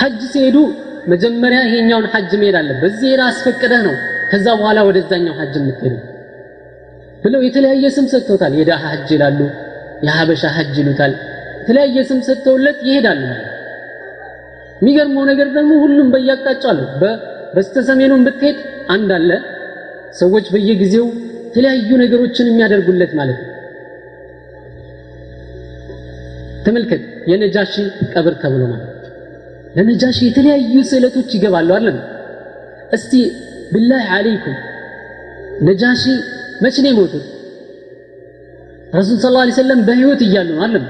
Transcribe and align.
ሐጅ 0.00 0.20
ሲሄዱ 0.32 0.56
መጀመሪያ 1.12 1.60
ይሄኛውን 1.66 2.06
ሐጅ 2.12 2.30
መሄድ 2.40 2.56
አለ። 2.60 2.70
በዚህ 2.82 3.20
አስፈቅደህ 3.26 3.80
ነው። 3.86 3.94
ከዛ 4.30 4.46
በኋላ 4.58 4.78
ወደዛኛው 4.88 5.34
ሐጅ 5.40 5.54
የምትሄዱ 5.60 5.94
ብለው 7.22 7.40
የተለያየ 7.46 7.86
ስም 7.96 8.06
ሰጥተውታል። 8.12 8.52
የዳሃ 8.58 8.82
ሐጅ 8.92 9.08
ይላሉ 9.14 9.40
የሀበሻ 10.06 10.42
ሐጅ 10.56 10.74
ይሉታል። 10.80 11.14
የተለያየ 11.60 12.04
ስም 12.10 12.20
ሰጥተውለት 12.28 12.78
ይሄዳሉ። 12.88 13.22
የሚገርመው 14.78 15.24
ነገር 15.30 15.48
ደግሞ 15.56 15.72
ሁሉም 15.82 16.06
በያቅጣጫው 16.12 16.70
አሉ። 16.72 16.80
በስተ 17.54 17.82
ሰሜኑን 17.88 18.22
ብትሄድ 18.26 18.58
አንድ 18.94 19.10
አለ። 19.18 19.30
ሰዎች 20.20 20.46
በየጊዜው 20.54 21.06
የተለያዩ 21.46 21.90
ነገሮችን 22.02 22.48
የሚያደርጉለት 22.50 23.12
ማለት 23.18 23.38
ነው። 23.40 23.48
ተመልከት። 26.66 27.02
የነጃሺ 27.30 27.74
ቀብር 28.12 28.34
ተብሎ 28.42 28.62
ማለት 28.72 28.99
ለነጃሺ 29.76 30.18
የተለያዩ 30.26 30.76
ስዕለቶች 30.90 31.30
ይገባሉ 31.36 31.68
አይደለም 31.76 31.98
እስቲ 32.92 33.12
ብላህ 33.74 34.06
አለይኩም 34.16 34.56
ነጃሺ 35.68 36.02
መቼ 36.64 36.76
ነው 36.84 36.90
የሞቱት? 36.92 37.24
ረሱል 38.94 39.18
ስ 39.22 39.28
ላ 39.34 39.42
ሰለም 39.58 39.80
በህይወት 39.88 40.20
እያሉ 40.26 40.48
ነው 40.50 40.62
አለም 40.66 40.84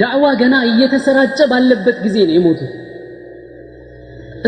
ዳዕዋ 0.00 0.24
ገና 0.40 0.54
እየተሰራጨ 0.70 1.38
ባለበት 1.52 1.98
ጊዜ 2.06 2.16
ነው 2.28 2.34
የሞቱት። 2.38 2.72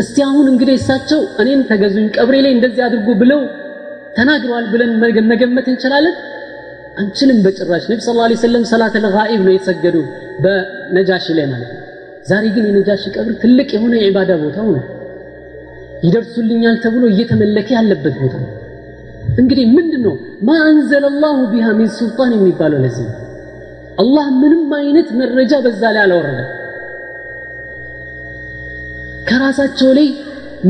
እስቲ 0.01 0.17
አሁን 0.27 0.45
እንግዲህ 0.51 0.75
እሳቸው 0.79 1.21
እኔን 1.41 1.61
ተገዙኝ 1.69 2.05
ቀብሬ 2.17 2.35
ላይ 2.45 2.51
እንደዚህ 2.57 2.83
አድርጉ 2.87 3.07
ብለው 3.21 3.41
ተናግረዋል 4.17 4.65
ብለን 4.73 4.91
መገመት 5.31 5.67
እንችላለን? 5.71 6.15
አንችልም 6.97 7.39
በጭራሽ። 7.45 7.83
ነቢ 7.91 7.99
ስ 8.01 8.15
ላ 8.17 8.27
ሰለም 8.43 8.65
ሰላት 8.71 8.95
ነው 8.99 9.11
የተሰገዱ 9.53 9.97
በነጃሺ 10.43 11.25
ላይ 11.39 11.45
ማለት 11.45 11.71
ነው 11.71 11.90
ዛሬ 12.25 12.45
ግን 12.55 12.65
የነጃሺ 12.69 13.03
ቀብር 13.15 13.33
ትልቅ 13.41 13.69
የሆነ 13.75 13.93
የዒባዳ 13.97 14.31
ቦታው 14.41 14.67
ነው። 14.75 14.83
ይደርሱልኛል 16.03 16.75
ተብሎ 16.83 17.03
እየተመለከ 17.11 17.69
ያለበት 17.77 18.15
ቦታ 18.21 18.35
ነው። 18.43 18.49
እንግዲህ 19.39 19.65
ምንድን 19.75 20.01
ነው 20.05 20.15
ማ 20.41 20.55
አንዘለ 20.65 21.05
ላሁ 21.23 21.37
ቢሃ 21.51 21.67
ሚን 21.79 21.89
ሱልጣን 21.97 22.31
የሚባለው 22.35 22.79
ለዚህ 22.85 23.05
ነው። 23.09 23.17
አላህ 23.99 24.25
ምንም 24.41 24.71
አይነት 24.79 25.09
መረጃ 25.19 25.53
በዛ 25.65 25.81
ላይ 25.95 26.03
አላወረደም። 26.05 26.49
ከራሳቸው 29.29 29.89
ላይ 29.97 30.07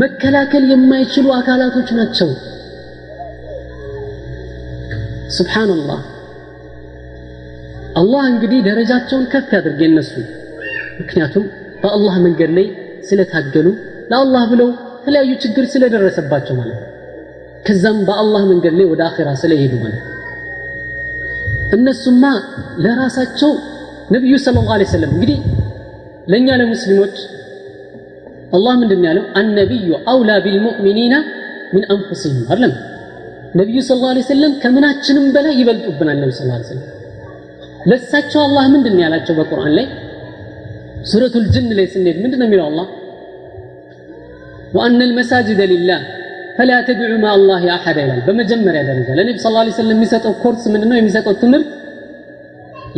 መከላከል 0.02 0.64
የማይችሉ 0.72 1.28
አካላቶች 1.38 1.90
ናቸው። 2.00 2.30
ስብሓንላህ 5.38 6.02
አላህ 7.96 8.24
እንግዲህ 8.32 8.60
ደረጃቸውን 8.68 9.26
ከፍ 9.32 9.50
ያድርግ 9.56 9.80
የነሱ 9.86 10.12
ምክንያቱም 11.02 11.46
በአላህ 11.84 12.16
መንገድ 12.20 12.52
ላይ 12.58 12.68
ስለታገሉ 13.10 13.68
ለአላህ 14.12 14.44
ብለው 14.52 14.70
የተለያዩ 15.00 15.32
ችግር 15.44 15.66
ስለደረሰባቸው 15.66 16.56
ማለት 16.56 16.80
ነው። 16.80 16.88
ከዛም 17.68 18.00
በአላህ 18.08 18.44
መንገድ 18.52 18.74
ላይ 18.80 18.86
ወደ 18.86 19.02
አኼራ 19.08 19.30
ስለሄዱ 19.42 19.74
ማለት 19.84 20.04
እነሱማ 21.74 22.24
ለራሳቸው 22.78 23.52
ነቢዩ 24.12 24.36
ስለ 24.38 24.58
ላ 24.70 24.78
ሰለም 24.94 25.12
እንግዲህ 25.16 25.38
ለእኛ 26.28 26.48
ለሙስሊሞች 26.62 27.16
አላህ 28.54 28.74
ምንድን 28.82 29.04
ያለው? 29.08 29.26
አነቢዩ 29.36 29.90
አውላ 30.08 30.32
ቢልሙእሚኒና 30.46 31.14
ምን 31.74 31.84
አንፉሲህም 31.94 32.40
አይደለም? 32.50 32.74
ነቢዩ 33.56 33.78
ስ 33.82 33.98
ላ 34.04 34.24
ሰለም 34.30 34.54
ከምናችንም 34.64 35.26
በላይ 35.36 35.54
ይበልጡብናል 35.62 36.18
ነቢ 36.24 36.32
ስ 36.32 36.42
ሰለም 36.70 36.84
ለሳቸው 37.90 38.42
አላህ 38.42 38.66
ምንድን 38.68 38.98
ያላቸው 39.04 39.36
በቁርአን 39.36 39.74
ላይ 39.78 39.86
سورة 41.04 41.34
الجن 41.36 41.70
ليس 41.80 41.98
النيل 41.98 42.24
من 42.24 42.32
دون 42.32 42.50
من 42.50 42.60
الله. 42.60 42.88
وأن 44.74 45.02
المساجد 45.02 45.62
لله. 45.62 46.02
فلا 46.58 46.82
تدعوا 46.88 47.18
مع 47.18 47.36
الله 47.36 47.76
أحد 47.76 47.98
إلا 47.98 48.26
بمجمر 48.28 48.72
هذا 48.80 48.92
الرجال 48.92 49.20
النبي 49.20 49.38
صلى 49.38 49.50
الله 49.50 49.60
عليه 49.60 49.72
وسلم 49.72 50.02
مسات 50.02 50.26
كورس 50.44 50.68
من 50.68 50.82
أنه 50.84 51.02
مسات 51.02 51.28
التمر 51.28 51.62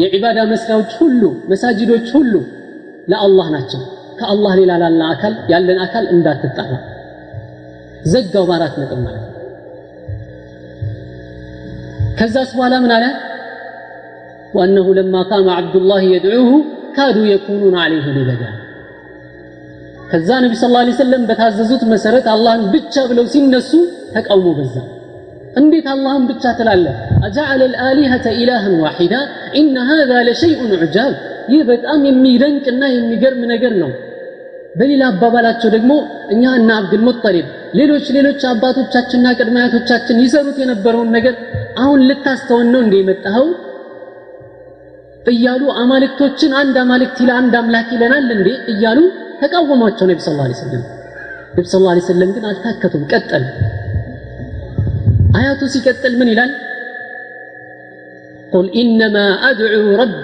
يا 0.02 0.08
عبادة 0.14 0.46
مسلاو 0.54 0.82
تشلو 0.82 1.30
مساجد 1.52 1.90
تشلو 2.04 2.42
لا 3.12 3.18
الله 3.26 3.46
ناتشا 3.52 3.80
كالله 4.20 4.56
لله 4.60 4.78
لا 4.78 5.12
أكل. 5.14 5.34
يا 5.52 5.60
لن 5.60 5.80
أكل 5.86 6.08
إن 6.14 6.20
ذات 6.26 6.46
الدعوة 6.50 6.80
زد 8.12 8.38
وبارات 8.38 8.74
مكمل 8.80 9.16
كذا 12.20 12.44
سؤال 12.44 12.74
من 12.84 12.92
على 12.92 13.12
وأنه 14.56 14.88
لما 15.00 15.22
قام 15.32 15.50
عبد 15.50 15.76
الله 15.76 16.02
يدعوه 16.16 16.52
ካዱ 16.96 17.18
የኩኑን 17.30 17.76
አለይህ 17.82 18.08
ሊበዳ 18.18 18.44
ከዛ 20.10 20.30
ነቢ 20.44 20.54
ስ 20.56 20.68
ላ 20.72 20.80
ሰለም 20.98 21.22
በታዘዙት 21.30 21.84
መሰረት 21.92 22.26
አላህን 22.34 22.64
ብቻ 22.74 22.96
ብለው 23.10 23.26
ሲነሱ 23.34 23.72
ተቃውሞ 24.16 24.48
በዛ። 24.58 24.76
እንዴት 25.62 25.88
አላህን 25.94 26.24
ብቻ 26.30 26.44
ትላለ 26.60 26.86
አጃዓለ 27.28 27.62
ልአሊሀተ 27.74 28.26
ኢላህን 28.40 28.76
ዋሒዳ 28.84 29.16
ኢነ 29.60 29.76
ሃዛ 29.90 30.12
ለሸይኡን 30.28 30.74
ዑጃብ። 30.78 31.14
ይህ 31.54 31.62
በጣም 31.70 32.00
የሚደንቅና 32.10 32.84
የሚገርም 32.94 33.42
ነገር 33.54 33.74
ነው። 33.82 33.92
በሌላ 34.76 35.04
አባባላቸው 35.12 35.70
ደግሞ 35.76 35.92
እኛ 36.30 36.44
እና 36.60 36.70
አብድልሙጠሊብ 36.80 37.48
ሌሎች 37.80 38.06
ሌሎች 38.18 38.42
አባቶቻችንና 38.52 39.28
ቅድመ 39.40 39.58
ይሰሩት 40.24 40.58
የነበረውን 40.64 41.12
ነገር 41.18 41.36
አሁን 41.84 42.00
ልታስተውን 42.10 42.68
ነው 42.74 42.82
እንደ 42.86 42.96
የመጣኸው 43.00 43.48
እያሉ 45.24 45.64
አማልክቶችን 45.82 46.52
አንድ 46.60 46.76
አማልክት 46.82 47.18
ይለ 47.24 47.32
አንድ 47.40 47.54
አምላክ 47.60 47.90
ይለናል 47.96 48.26
እንዴ? 48.36 48.50
እያሉ 48.72 49.00
ተቃወሟቸው 49.42 50.06
ነቢ 50.10 50.20
ስ 50.20 50.32
ላ 50.40 50.48
ሰለም 50.62 50.84
ነቢ 51.56 51.66
ስ 51.66 51.80
ላ 51.86 51.94
ሰለም 52.08 52.30
ግን 52.36 52.46
አልታከቱም 52.50 53.04
ቀጠል 53.12 53.46
አያቱ 55.38 55.62
ሲቀጥል 55.74 56.14
ምን 56.20 56.30
ይላል? 56.34 56.52
قل 58.54 58.68
إنما 58.82 59.18
أدعو 59.48 59.76
ربي 60.02 60.24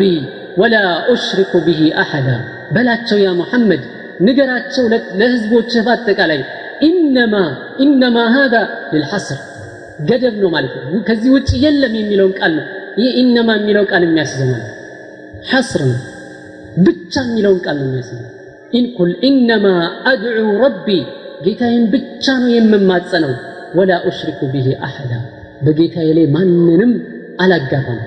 ولا 0.61 0.75
أشرك 1.13 1.51
به 1.67 1.81
أحدا። 2.01 2.27
በላቸው 2.75 3.17
يا 3.25 3.29
محمد 3.39 3.83
ንገራቸው 4.21 4.85
ለህዝቦችህ 5.19 5.81
በአጠቃላይ 5.87 6.41
إنما 6.81 7.35
إنما 7.79 8.17
هذا 8.35 8.61
للحصر 8.93 9.39
ገደብ 10.09 10.35
ነው 10.43 10.49
ማለት 10.55 10.73
ነው። 10.77 10.99
ከዚህ 11.07 11.29
ውጭ 11.35 11.49
የለም 11.63 11.93
የሚለውን 11.99 12.33
ቃል 12.39 12.51
ነው። 12.59 12.65
ይህ 12.97 13.09
إنما 13.21 13.49
የሚለው 13.59 13.83
ቃል 13.91 14.03
የሚያሲዘናል 14.05 14.61
حصر 15.47 15.81
ነው 15.87 15.99
ብቻ 16.85 17.13
የሚለውን 17.23 17.59
ቃል 17.65 17.77
ነው 17.79 17.87
የሚያሲዘናል 17.87 18.35
إن 18.73 18.85
قل 18.97 19.11
إنما 19.27 19.65
أدعو 20.09 20.27
ረቢ 20.63 20.87
ጌታዬን 21.45 21.83
ብቻ 21.93 22.25
ነው 22.41 22.49
የምማጸነው። 22.55 23.33
ወላ 23.77 23.91
ኡሽሪኩ 24.09 24.39
ብሂ 24.53 24.67
አሐዳ 24.85 25.11
በጌታዬ 25.65 26.09
ላይ 26.17 26.25
ማንንም 26.35 26.91
አላጋራም 27.43 27.99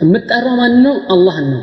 የምጠራው 0.00 0.54
ማን 0.60 0.74
ነው? 0.84 0.96
አላህን 1.12 1.46
ነው። 1.54 1.62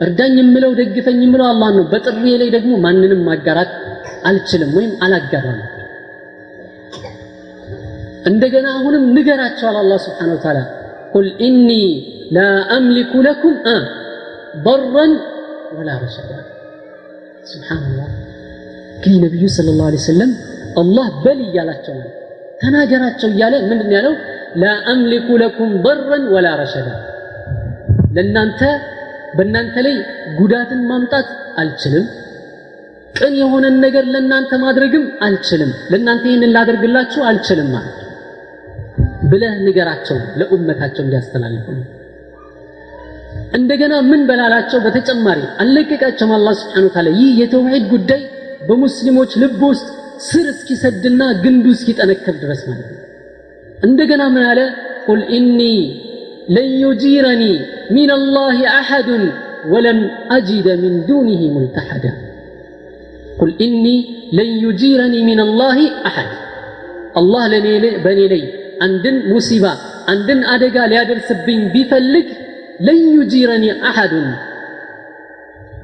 እርዳኝ 0.00 0.34
የምለው 0.40 0.72
ደግፈኝ 0.80 1.18
የምለው 1.24 1.46
አላህ 1.46 1.70
ነው። 1.76 1.84
በጥሪ 1.92 2.24
ላይ 2.40 2.48
ደግሞ 2.56 2.72
ማንንም 2.84 3.20
ማጋራት 3.28 3.70
አልችልም 4.24 4.70
ወይም 4.78 4.92
አላጋራም። 5.04 5.60
እንደገና 8.28 8.66
አሁንም 8.76 9.04
ንገራቸዋል 9.16 9.76
አላህ 9.82 9.98
ስብሓን 10.06 10.30
ወተዓላ። 10.34 10.58
ቁል 11.12 11.28
ኢኒ 11.46 11.68
ላ 12.28 12.40
አምሊኩ 12.76 13.12
ለኩም 13.26 13.54
አም 13.72 13.84
በረን 14.64 15.12
ወላ 15.76 15.90
ረሱላ 16.02 16.30
ስብሓንላህ 17.50 18.08
እንግዲህ 18.94 19.18
ነቢዩ 19.24 19.44
ስለ 19.56 19.68
ላ 19.80 19.90
ሰለም 20.06 20.30
አላህ 20.80 21.06
በል 21.24 21.38
እያላቸው 21.44 21.94
ነው። 22.00 22.08
ተናገራቸው 22.60 23.28
እያለ 23.32 23.54
ምንድን 23.70 23.90
ያለው? 23.96 24.14
ላ 24.56 24.70
አምሊኩ 24.92 25.28
ለኩም 25.42 25.70
በረን 25.84 26.24
ወላ 26.34 26.48
ረሸዳ። 26.60 26.88
ለእናንተ 28.16 28.60
በእናንተ 29.36 29.76
ላይ 29.86 29.96
ጉዳትን 30.38 30.80
ማምጣት 30.90 31.28
አልችልም። 31.60 32.06
ቅን 33.14 33.34
የሆነን 33.40 33.76
ነገር 33.84 34.04
ለእናንተ 34.14 34.52
ማድረግም 34.64 35.04
አልችልም። 35.26 35.70
ለእናንተ 35.92 36.24
ይህንን 36.30 36.52
ላደርግላችሁ 36.56 37.22
አልችልም 37.30 37.68
ማለት 37.76 37.96
ብለህ 39.30 39.54
ንገራቸው 39.66 40.18
ለኡመታቸው 40.40 41.02
እንዲያስተላልፉ። 41.04 41.66
እንደገና 43.52 43.94
ምን 44.08 44.22
በላቸው 44.28 44.78
በተጨማሪ 44.84 45.40
አለቀቃቸውም 45.62 46.32
አላህ 46.36 46.54
سبحانه 46.60 46.86
وتعالى 46.88 47.08
ይህ 47.18 47.30
የተውሂድ 47.42 47.84
ጉዳይ 47.92 48.22
በሙስሊሞች 48.68 49.32
ልብ 49.42 49.60
ውስጥ 49.70 49.86
ስር 50.26 50.46
እስኪሰድና 50.52 51.22
ግንዱ 51.44 51.64
እስኪጠነክር 51.76 52.34
ድረስ 52.42 52.62
ማለት 52.68 52.88
ነው። 52.88 53.04
እንደገና 53.78 54.22
ምን 54.34 54.44
አለ? 54.50 54.60
قل 55.06 55.20
إني 55.36 55.60
لن 56.54 56.70
يجيرني 56.84 57.44
من 57.96 58.10
الله 58.16 58.58
أحد 58.72 59.24
ولن 59.72 60.00
أجد 60.30 60.68
من 60.82 60.96
دونه 61.08 61.40
ملتحدا። 61.54 62.04
قل 63.40 63.52
إني 63.66 63.86
لن 64.38 64.50
يجيرني 64.64 65.14
من 65.28 65.40
الله 65.40 65.78
أحد 66.08 66.32
አላህ 67.16 67.44
በእኔ 68.04 68.20
ላይ 68.32 68.42
አንድን 68.86 69.16
ሙሲባ 69.30 69.64
አንድን 70.06 70.40
አደጋ 70.52 70.76
ሊያደርስብኝ 70.92 71.60
ቢፈልግ 71.72 72.26
لن 72.78 73.00
يجيرني 73.16 73.64
أحد። 73.88 74.28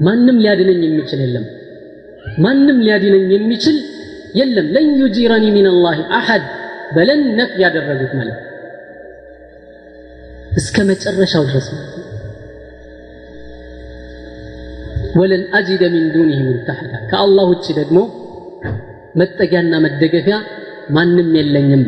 ማንም 0.06 0.36
ሊያድነኝ 0.42 0.80
የሚችል 0.86 1.20
የለም። 1.24 1.44
ማንም 2.44 2.78
ሊያድነኝ 2.84 3.26
የሚችል 3.34 3.76
የለም። 4.40 4.66
لن 4.74 4.88
يجيرني 5.02 5.44
من 5.56 5.66
الله 5.72 5.98
أحد 6.18 6.44
በ 6.96 7.09
لن 7.09 7.22
نفي 7.38 7.52
ያደረጉት 7.62 8.12
ማለት 8.18 8.40
እስከ 10.52 10.76
መጨረሻው 10.90 11.44
ድረስ 11.50 11.68
ولن 15.20 15.42
أجد 15.56 15.82
من 15.94 16.06
دونه 16.14 16.38
ملتحدا። 16.46 16.94
ከአላህ 17.10 17.44
ውጭ 17.52 17.66
ደግሞ 17.78 17.98
መጠጊያና 19.14 19.74
መደገፊያ 19.84 20.36
ማንም 20.96 21.28
የለኝም 21.38 21.82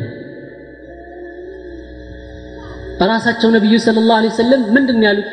ራሳቸው 3.04 3.48
ነቢዩ 3.56 3.74
ስለ 3.78 3.96
ላሁ 4.00 4.14
ዐለይሂ 4.18 4.30
ወሰለም 4.34 4.62
ምንድን 4.76 5.00
ያሉት? 5.06 5.28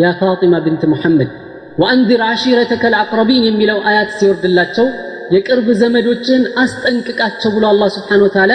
ያ 0.00 0.10
ፋጢማ 0.18 0.54
ብንት 0.64 0.82
ሙሐመድ 0.92 1.30
ወአንዚር 1.80 2.20
ዓሺረተከ 2.26 2.82
ልአቅረቢን 2.92 3.44
የሚለው 3.48 3.78
አያት 3.88 4.10
ሲወርድላቸው 4.18 4.86
የቅርብ 5.34 5.66
ዘመዶችን 5.80 6.42
አስጠንቅቃቸው 6.62 7.50
ብሎ 7.56 7.64
አላህ 7.72 7.88
ስብሓን 7.96 8.22
ወተዓላ 8.26 8.52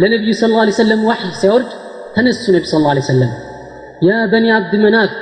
ለነቢዩ 0.00 0.32
ስለ 0.40 0.52
ዐለይሂ 0.60 0.74
ወሰለም 0.76 1.00
ዋሕይ 1.08 1.32
ሲያወርድ 1.40 1.70
ተነሱ 2.16 2.44
ነቢ 2.56 2.64
ስለ 2.72 2.84
ዐለይሂ 2.90 3.04
ወሰለም። 3.06 3.32
ያ 4.08 4.18
በኒ 4.32 4.46
አብድ 4.56 4.74
መናፍ 4.84 5.12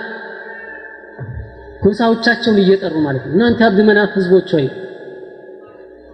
ጎሳዎቻቸውን 1.83 2.59
እየጠሩ 2.63 2.95
ማለት 3.07 3.25
ነው። 3.27 3.33
እናንተ 3.35 3.61
አብድ 3.69 3.81
መናፍ 3.89 4.13
ህዝቦች 4.19 4.51
ሆይ 4.57 4.67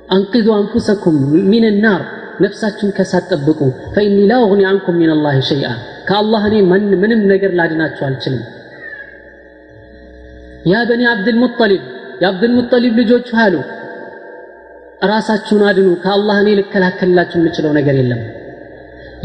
አንቅዙ 0.08 0.46
አንፉሰኩም 0.58 1.16
ሚን 1.50 1.66
ናር 1.84 2.02
ነፍሳችሁን 2.40 2.92
ከሳት 2.96 3.26
ጠብቁ። 3.32 3.60
ፈኢኒ 3.94 4.18
ላ 4.30 4.38
ኡግኒ 4.44 4.62
አንኩም 4.70 4.96
ሚን 5.00 5.10
አላህ 5.16 5.36
ሸይአ 5.50 5.68
ከአላህ 6.04 6.42
እኔ 6.48 6.56
ምንም 7.02 7.22
ነገር 7.32 7.50
ላድናችሁ 7.58 8.04
አልችልም። 8.08 8.42
ያ 10.70 10.82
በኒ 10.90 11.02
አብድልሙጠሊብ 11.10 11.82
የአብድልሙጠሊብ 12.22 12.94
ልጆች 13.00 13.28
አሉ 13.42 13.54
ራሳችሁን 15.10 15.62
አድኑ 15.70 15.88
ከአላህ 16.04 16.36
እኔ 16.42 16.50
ልከላከልላችሁ 16.58 17.38
የምችለው 17.40 17.72
ነገር 17.78 17.94
የለም። 18.00 18.20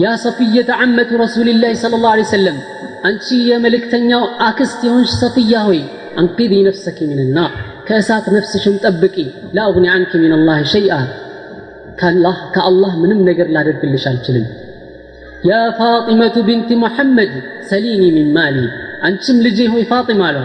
ያ 0.03 0.09
ሰፊየተ 0.23 0.69
ዓመቱ 0.81 1.09
ረሱልላህ 1.21 1.71
ስለ 1.81 1.93
ላሁ 1.95 2.11
ዐለይሂ 2.11 2.27
ወሰለም 2.27 2.57
አንቺ 3.07 3.27
የመልእክተኛው 3.49 4.23
አክስት 4.47 4.79
የሆንሽ 4.87 5.11
ሰፊያ 5.21 5.61
ሆይ 5.67 5.79
أنقذي 6.19 6.53
نفسك 6.67 6.99
من 7.09 7.29
النار 7.37 7.51
ከእሳት 7.87 8.25
ነፍስሽን 8.35 8.75
ጠብቂ 8.85 9.15
لا 9.55 9.67
أغني 9.69 9.85
عنك 9.93 10.11
الله 10.37 10.57
شيئا 10.73 10.95
ከአላህ 12.55 12.91
ምንም 13.01 13.21
ነገር 13.29 13.47
ላደርግልሽ 13.55 14.03
አልችልም 14.11 14.45
يا 15.43 15.57
فاطمة 15.77 16.37
بنت 16.47 16.69
محمد 16.81 17.33
سليني 17.69 18.03
من 18.15 18.29
مالي 18.37 18.57
አንቺም 19.07 19.37
ልጄ 19.45 19.59
ሆይ 19.73 19.83
ፋጢማ 19.91 20.21
አሏ 20.29 20.37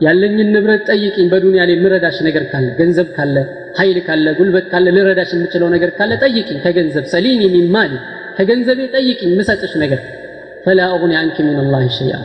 ያለኝን 0.00 0.50
ንብረት 0.54 0.82
ጠይቂኝ 0.90 1.26
በዱንያ 1.32 1.62
ላይ 1.68 1.76
ምረዳሽ 1.82 2.18
ነገር 2.26 2.44
ካለ 2.52 2.66
ገንዘብ 2.78 3.08
ካለ 3.16 3.36
ኃይል 3.78 3.98
ካለ 4.06 4.26
ጉልበት 4.38 4.66
ካለ 4.72 4.86
ልረዳሽ 4.96 5.30
የምችለው 5.34 5.68
ነገር 5.74 5.90
ካለ 5.98 6.12
ጠይቂኝ 6.22 6.58
ከገንዘብ 6.64 7.04
سليني 7.12 7.42
من 7.54 7.66
مالي። 7.74 7.92
ከገንዘቤ 8.38 8.80
ጠይቂኝ 8.94 9.30
ምሰጥሽ 9.38 9.72
ነገር። 9.82 10.00
ፈላ 10.64 10.80
ኡግኒ 10.94 11.12
አንኪ 11.20 11.36
ሚን 11.46 11.58
አላህ 11.64 11.82
ሸይአ። 11.98 12.16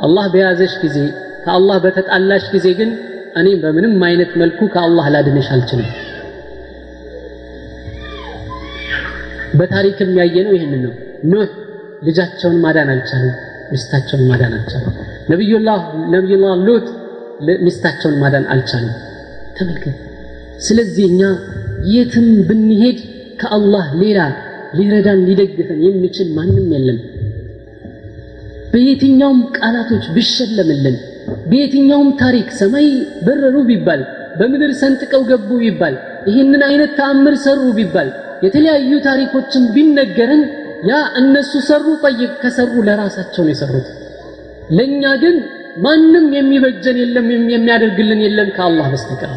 አላህ 0.00 0.24
በያዘሽ 0.32 0.74
ጊዜ 0.84 0.96
ከአላህ 1.44 1.76
በተጣላሽ 1.84 2.44
ጊዜ 2.54 2.66
ግን 2.80 2.90
እኔ 3.36 3.48
በምንም 3.62 3.96
አይነት 4.08 4.30
መልኩ 4.42 4.60
ከአላህ 4.74 5.06
ላድንሽ 5.14 5.48
አልችልም 5.54 5.88
በታሪክም 9.58 10.10
ያየነው 10.18 10.54
ይህንን 10.56 10.82
ነው። 10.86 10.92
ኖህ 11.24 11.50
ልጃቸውን 12.02 12.56
ማዳን 12.64 12.90
አልቻለም 12.94 13.34
ሚስታቸውን 13.72 14.24
ማዳን 14.30 14.52
አልቻለም። 14.52 14.94
ነቢዩላህ 15.28 15.80
ነቢዩላህ 16.08 16.52
ሉጥ 16.66 16.86
ሚስታቸውን 17.64 18.16
ማዳን 18.20 18.44
አልቻለም። 18.48 18.94
ተመልከት። 19.58 19.96
ስለዚህ 20.58 21.04
እኛ 21.06 21.22
የትም 21.88 22.28
ብንሄድ 22.48 22.98
ከአላህ 23.38 23.86
ሌላ 24.00 24.20
ሊረዳን 24.74 25.20
ሊደግፈን 25.28 25.80
የሚችል 25.84 26.28
ማንም 26.32 26.66
የለም። 26.72 26.98
በየትኛውም 28.72 29.40
ቃላቶች 29.58 30.04
ብሸለምልን 30.16 30.96
በየትኛውም 31.50 32.10
ታሪክ 32.20 32.48
ሰማይ 32.60 32.86
በረሩ 33.26 33.56
ቢባል 33.70 34.00
በምድር 34.38 34.72
ሰንጥቀው 34.80 35.22
ገቡ 35.30 35.50
ቢባል 35.62 35.94
ይህንን 36.26 36.62
አይነት 36.62 36.90
ተአምር 36.98 37.34
ሰሩ 37.44 37.62
ቢባል 37.78 38.08
የተለያዩ 38.42 38.90
ታሪኮችን 39.06 39.62
ቢነገረን 39.74 40.42
ያ 40.88 40.98
እነሱ 41.20 41.52
ሰሩ 41.68 41.86
ጠይብ 42.04 42.32
ከሰሩ 42.42 42.72
ለራሳቸው 42.88 43.42
ነው 43.46 43.52
የሰሩት። 43.52 43.86
ለእኛ 44.70 45.12
ግን 45.22 45.36
ማንም 45.76 46.26
የሚበጀን 46.36 46.96
የለም 47.00 47.26
የሚያደርግልን 47.54 48.20
የለም 48.24 48.48
ከአላህ 48.56 48.86
በስተቀር። 48.92 49.32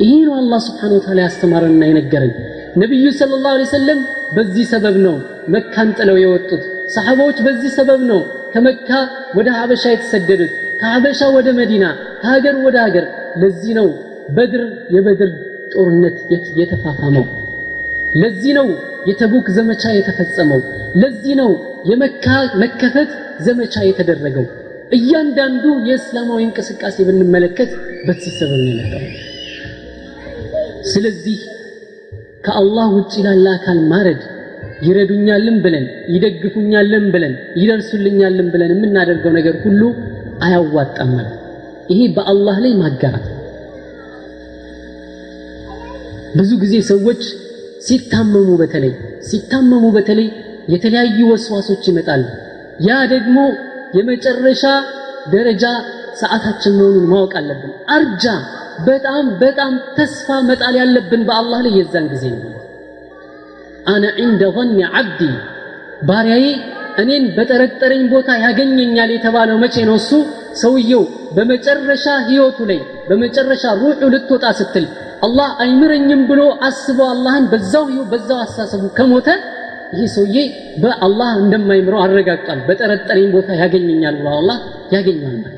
ይሄ 0.00 0.12
ነው 0.26 0.34
አላህ 0.40 0.60
ስብሓን 0.66 0.92
ወተዓላ 0.96 1.20
ያስተማረንና 1.26 1.82
የነገረን። 1.88 2.32
ነቢዩ 2.76 3.06
ስለ 3.12 3.38
ላሁ 3.44 3.64
ሰለም 3.72 4.00
በዚህ 4.36 4.64
ሰበብ 4.72 4.96
ነው 5.06 5.16
መካን 5.48 5.88
ጥለው 5.98 6.16
የወጡት። 6.18 6.62
ሰሐባዎች 6.88 7.38
በዚህ 7.46 7.70
ሰበብ 7.78 8.00
ነው 8.10 8.20
ከመካ 8.54 8.88
ወደ 9.34 9.48
ሀበሻ 9.58 9.84
የተሰደዱት። 9.92 10.52
ከሀበሻ 10.80 11.20
ወደ 11.36 11.48
መዲና 11.52 11.84
ከሀገር 12.22 12.56
ወደ 12.66 12.76
ሀገር። 12.86 13.06
ለዚህ 13.42 13.72
ነው 13.78 13.88
በድር 14.28 14.62
የበድር 14.90 15.30
ጦርነት 15.74 16.16
የተፋፋመው 16.60 17.26
ለዚህ 18.16 18.52
ነው 18.58 18.68
የተቡክ 19.10 19.46
ዘመቻ 19.56 19.82
የተፈጸመው። 19.92 20.60
ለዚህ 21.02 21.34
ነው 21.40 21.50
የመካ 21.90 22.26
መከፈት 22.62 23.10
ዘመቻ 23.40 23.74
የተደረገው። 23.84 24.46
እያንዳንዱ 24.90 25.64
የእስላማዊ 25.88 26.40
እንቅስቃሴ 26.46 26.96
ብንመለከት 27.08 27.70
በዚህ 28.06 28.32
ሰበብ 28.38 28.62
ነው 28.92 29.04
ስለዚህ 30.90 31.38
ከአላህ 32.44 32.86
ውጭ 32.96 33.14
ላለ 33.26 33.46
አካል 33.56 33.80
ማረድ 33.90 34.20
ይረዱኛልን 34.82 35.56
ብለን 35.64 35.84
ይደግፉኛልን 36.14 37.04
ብለን 37.14 37.34
ይደርሱልኛልን 37.56 38.48
ብለን 38.54 38.70
የምናደርገው 38.74 39.32
ነገር 39.38 39.56
ሁሉ 39.64 39.82
አያዋጣም 40.42 41.12
ይሄ 41.90 42.00
በአላህ 42.16 42.56
ላይ 42.64 42.72
ማጋራት። 42.82 43.26
ብዙ 46.36 46.50
ጊዜ 46.62 46.74
ሰዎች 46.90 47.22
ሲታመሙ 47.80 48.48
በተለይ 48.60 48.92
ሲታመሙ 49.20 49.84
በተለይ 49.92 50.28
የተለያዩ 50.68 51.18
ወስዋሶች 51.32 51.84
ይመጣሉ። 51.88 52.24
ያ 52.80 52.98
ደግሞ 53.06 53.36
የመጨረሻ 53.94 54.64
ደረጃ 55.30 55.64
ሰዓታችን 56.14 56.76
መሆኑን 56.78 57.06
ማወቅ 57.06 57.32
አለብን። 57.40 57.72
አርጃ 57.88 58.24
በጣም 58.84 59.24
በጣም 59.38 59.72
ተስፋ 59.98 60.38
መጣል 60.42 60.74
ያለብን 60.80 61.22
በአላህ 61.28 61.60
ላይ 61.66 61.72
የዛን 61.78 62.06
ጊዜ 62.08 62.24
ነው። 62.34 62.52
አነ 63.86 64.04
ዕንደ 64.18 64.42
ظن 64.56 64.70
ዓብዲ 64.92 65.20
ባሪያዬ 66.02 66.46
እኔን 67.00 67.24
በጠረጠረኝ 67.36 68.02
ቦታ 68.12 68.30
ያገኘኛል 68.44 69.10
የተባለው 69.14 69.56
መቼ 69.62 69.76
ነው? 69.88 69.96
እሱ 70.00 70.10
ሰውየው 70.62 71.02
በመጨረሻ 71.36 72.06
ህይወቱ 72.28 72.58
ላይ 72.70 72.78
በመጨረሻ 73.08 73.64
ሩሑ 73.80 74.00
ልትወጣ 74.14 74.44
ስትል 74.60 74.86
አላህ 75.22 75.48
አይምረኝም 75.62 76.20
ብሎ 76.30 76.42
አስበው 76.68 77.08
አላህን 77.14 77.46
በዛው 77.52 77.86
በዛው 78.12 78.38
አሳሰቡ 78.44 78.84
ከሞተ 78.98 79.28
ይህ 79.94 80.08
ሰውዬ 80.14 80.36
በአላህ 80.82 81.30
እንደማይምረው 81.42 82.00
አረጋግጧል። 82.04 82.60
በጠረጠረኝ 82.68 83.26
ቦታ 83.34 83.48
ያገኘኛል 83.62 84.16
ብሎ 84.20 84.28
አላህ 84.36 84.58
ማለት 85.26 85.56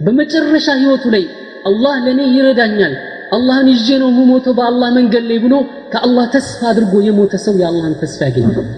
በመጨረሻ 0.00 0.68
ህይወቱ 0.80 1.04
ላይ 1.14 1.24
አላህ 1.70 1.94
ለእኔ 2.04 2.20
ይረዳኛል 2.36 2.94
አላህን 3.36 3.68
ይዤ 3.72 3.88
ነው 4.02 4.08
የምሞተው 4.12 4.54
በአላህ 4.58 4.88
መንገድ 4.98 5.24
ላይ 5.30 5.38
ብሎ 5.44 5.54
ከአላህ 5.92 6.24
ተስፋ 6.34 6.60
አድርጎ 6.70 6.94
የሞተ 7.06 7.34
ሰው 7.44 7.54
የአላህን 7.60 7.94
ተስፋ 8.02 8.20
ያገኛል 8.28 8.68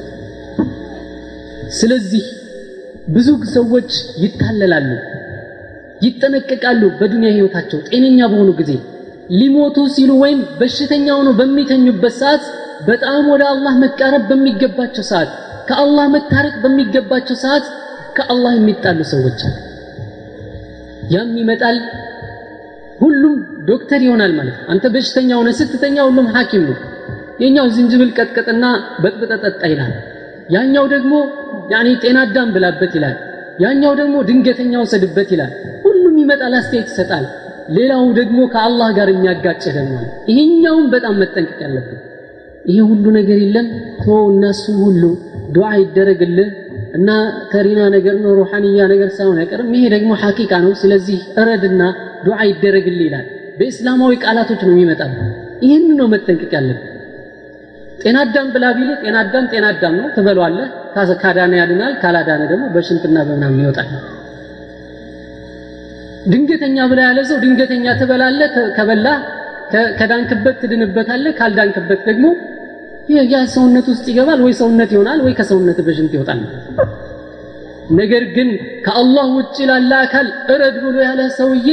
ስለዚህ 1.73 2.25
ብዙ 3.09 3.29
ሰዎች 3.55 3.91
ይታለላሉ 4.23 4.89
ይጠነቀቃሉ 6.07 6.83
በዱንያ 6.99 7.31
ህይወታቸው። 7.37 7.81
ጤነኛ 7.89 8.21
በሆኑ 8.33 8.51
ጊዜ 8.61 8.73
ሊሞቱ 9.33 9.77
ሲሉ 9.95 10.11
ወይም 10.23 10.41
በሽተኛ 10.61 11.07
ሆነው 11.19 11.35
በሚተኙበት 11.41 12.15
ሰዓት 12.21 12.45
በጣም 12.89 13.25
ወደ 13.33 13.43
አላህ 13.53 13.75
መቃረብ 13.85 14.23
በሚገባቸው 14.31 15.05
ሰዓት 15.11 15.31
ከአላህ 15.69 16.07
መታረቅ 16.15 16.55
በሚገባቸው 16.63 17.37
ሰዓት 17.43 17.67
ከአላህ 18.17 18.53
የሚጣሉ 18.57 19.01
ሰዎች 19.13 19.41
አሉ። 19.49 19.55
ያም 21.13 21.31
ይመጣል 21.41 21.77
ሁሉም 23.01 23.37
ዶክተር 23.69 24.01
ይሆናል 24.07 24.33
ማለት 24.39 24.57
አንተ 24.73 24.85
በሽተኛ 24.95 25.31
ሆነ 25.39 25.51
ስትተኛ 25.59 25.97
ሁሉም 26.09 26.27
ሐኪም 26.35 26.65
ነው። 26.69 26.77
የኛው 27.43 27.67
ዝንጅብል 27.77 28.11
ቀጥቀጥና 28.19 28.65
በጥብጠ 29.03 29.33
ጠጣ 29.45 29.63
ይላል 29.73 29.93
ያኛው 30.49 30.87
ደግሞ 30.95 31.13
ያኔ 31.73 31.89
ጤና 32.03 32.19
አዳም 32.27 32.49
ብላበት 32.55 32.93
ይላል። 32.99 33.17
ያኛው 33.61 33.93
ደግሞ 33.95 34.17
ድንገተኛ 34.29 34.73
ውሰድበት 34.83 35.29
ይላል። 35.35 35.53
ሁሉም 35.85 36.15
ይመጣል 36.23 36.55
አስተያየት 36.59 36.89
ይሰጣል። 36.93 37.25
ሌላው 37.69 38.05
ደግሞ 38.19 38.39
ከአላህ 38.55 38.89
ጋር 38.99 39.09
የሚያጋጭህ 39.13 39.73
ደግሞ 39.79 39.95
ይሄኛውም 40.31 40.87
በጣም 40.95 41.15
መጠንቀቅ 41.23 41.59
ያለብን። 41.65 42.01
ይሄ 42.65 42.79
ሁሉ 42.91 43.05
ነገር 43.19 43.39
የለም። 43.43 43.69
ቶ 44.01 44.17
እነሱ 44.33 44.65
ሁሉ 44.83 45.03
ዱዓ 45.53 45.71
ይደረግልህ 45.83 46.51
እና 46.95 47.11
ከሪና 47.53 47.83
ነገር 47.95 48.17
ነው 48.25 48.33
ሩሐንያ 48.41 48.81
ነገር 48.93 49.11
ሳይሆን 49.11 49.39
አይቀርም። 49.43 49.71
ይሄ 49.77 49.85
ደግሞ 49.95 50.13
ሐቂቃ 50.23 50.53
ነው። 50.65 50.73
ስለዚህ 50.83 51.21
እረድና 51.43 51.83
ዱዓ 52.27 52.39
ይደረግልህ 52.51 53.07
ይላል። 53.09 53.27
በእስላማዊ 53.59 54.13
ቃላቶች 54.25 54.61
ነው 54.67 54.75
የሚመጣው 54.75 55.11
ይህን 55.63 55.87
ነው 55.99 56.07
መጠንቀቅ 56.15 56.53
ያለብን 56.57 56.92
ጤና 58.03 58.17
አዳም 58.25 58.47
ብላ 58.55 58.65
ቢል 58.77 58.91
ጤና 59.03 59.17
አዳም 59.23 59.45
ጤና 59.53 59.65
አዳም 59.73 59.95
ነው 59.99 60.07
ትበሏለህ 60.15 60.69
ካዳነ 61.23 61.53
ያድናል 61.61 61.93
ካላዳነ 62.03 62.43
ደግሞ 62.53 62.65
በሽንትና 62.75 63.19
በምናምን 63.29 63.61
ይወጣል። 63.63 63.91
ድንገተኛ 66.33 66.79
ብላ 66.91 67.01
ያለ 67.07 67.21
ሰው 67.31 67.39
ድንገተኛ 67.45 67.95
ትበላለህ። 68.01 68.49
ከበላ 68.77 69.07
ከዳንክበት 69.99 70.57
ትድንበታለህ። 70.63 71.33
ካልዳንክበት 71.39 72.01
ደግሞ 72.09 72.27
ያ 73.31 73.39
ሰውነት 73.55 73.87
ውስጥ 73.93 74.05
ይገባል 74.11 74.41
ወይ 74.45 74.53
ሰውነት 74.61 74.91
ይሆናል 74.95 75.21
ወይ 75.25 75.33
ከሰውነት 75.39 75.79
በሽንት 75.87 76.13
ይወጣል። 76.17 76.41
ነገር 77.99 78.25
ግን 78.37 78.49
ከአላህ 78.85 79.27
ውጭ 79.39 79.57
ላለ 79.71 79.93
አካል 80.05 80.29
እረድ 80.53 80.77
ብሎ 80.85 80.97
ያለ 81.07 81.23
ሰውዬ 81.39 81.69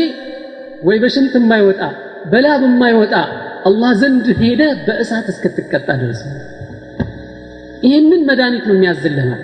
ወይ 0.83 0.97
በሽንት 1.03 1.33
የማይወጣ 1.39 1.81
በላብ 2.31 2.61
የማይወጣ 2.67 3.13
አላህ 3.65 3.91
ዘንድ 4.01 4.25
ሄደ 4.41 4.61
በእሳት 4.85 5.27
እስክትቀጣ 5.33 5.87
ድረስ። 6.01 6.21
ይህንን 7.83 8.21
መድኃኒት 8.29 8.65
ነው 8.69 8.75
ነው 9.25 9.39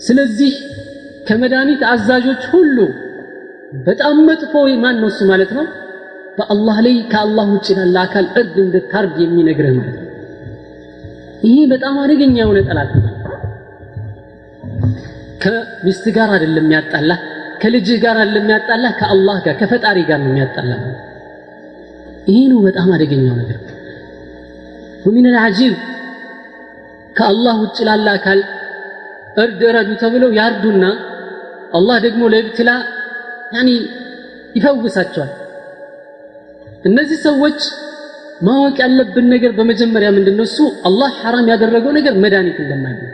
ስለዚህ 0.00 0.52
ከመድኃኒት 1.28 1.82
አዛዦች 1.90 2.42
ሁሉ 2.52 2.76
በጣም 3.86 4.16
መጥፎ 4.28 4.52
ማን 4.76 4.96
ነው 5.02 5.08
እሱ 5.08 5.20
ማለት 5.30 5.50
ነው? 5.58 5.66
በአላህ 6.38 6.76
ላይ 6.86 6.94
ከአላህ 7.12 7.46
ውጭ 7.54 7.68
ላለ 7.78 7.96
አካል 8.04 8.26
እርድ 8.40 8.56
እንድታርድ 8.64 9.16
የሚነግርህ 9.22 9.74
ማለት 9.78 9.96
ነው። 9.98 10.08
ይሄ 11.44 11.56
በጣም 11.72 11.94
አደገኛ 12.02 12.36
የሆነ 12.40 12.58
ጠላት 12.68 12.90
ከሚስት 15.42 16.04
ጋር 16.16 16.28
አይደለም 16.34 16.64
የሚያጣላ 16.64 17.12
ከልጅህ 17.62 17.98
ጋር 18.04 18.16
አይደለም 18.20 18.44
የሚያጣላ 18.44 18.86
ከአላህ 19.00 19.36
ጋር 19.46 19.54
ከፈጣሪ 19.60 19.98
ጋር 20.10 20.18
ነው 20.22 20.30
የሚያጣላ 20.30 20.72
ይሄ 22.26 22.38
ነው 22.50 22.58
በጣም 22.66 22.88
አደገኛው 22.94 23.36
ነገር። 23.40 23.60
ወሚን 25.04 25.26
አልዓጂብ 25.30 25.74
ከአላህ 27.16 27.54
ውጭ 27.62 27.78
ላለ 27.88 28.06
አካል 28.16 28.40
እርድ 29.36 29.60
እረዱ 29.68 29.90
ተብለው 30.02 30.30
ያርዱና 30.38 30.84
አላህ 31.72 31.96
ደግሞ 32.04 32.22
ለብትላ 32.32 32.70
ያኒ 33.56 33.68
ይፈውሳቸዋል። 34.56 35.32
እነዚህ 36.84 37.18
ሰዎች 37.26 37.58
ማወቅ 38.46 38.76
ያለብን 38.82 39.26
ነገር 39.34 39.50
በመጀመሪያ 39.58 40.08
ምንድን 40.16 40.38
እሱ 40.44 40.56
አላህ 40.88 41.10
ሐራም 41.20 41.48
ያደረገው 41.52 41.92
ነገር 41.98 42.14
መድኃኒት 42.24 42.56
እንደማይሆን። 42.64 43.10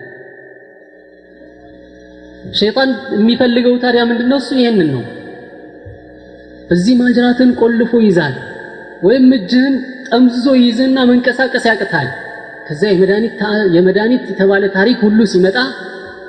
ሸይጣን 2.59 2.91
የሚፈልገው 3.17 3.75
ታዲያ 3.83 4.03
ምንድን 4.11 4.33
እሱ 4.37 4.51
ይህንን 4.61 4.89
ነው። 4.95 5.03
እዚህ 6.71 6.95
ማጅራትን 7.01 7.51
ቆልፎ 7.61 7.93
ይዛል። 8.07 8.37
ወይም 9.03 9.27
እጅህን 9.37 9.75
ጠምዝዞ 10.09 10.47
ይዝና 10.63 10.99
መንቀሳቀስ 11.11 11.65
ያቅታል። 11.71 12.09
ከዛ 12.69 12.83
የመድኃኒት 13.77 14.25
የተባለ 14.31 14.65
ታሪክ 14.77 14.99
ሁሉ 15.07 15.21
ሲመጣ 15.33 15.57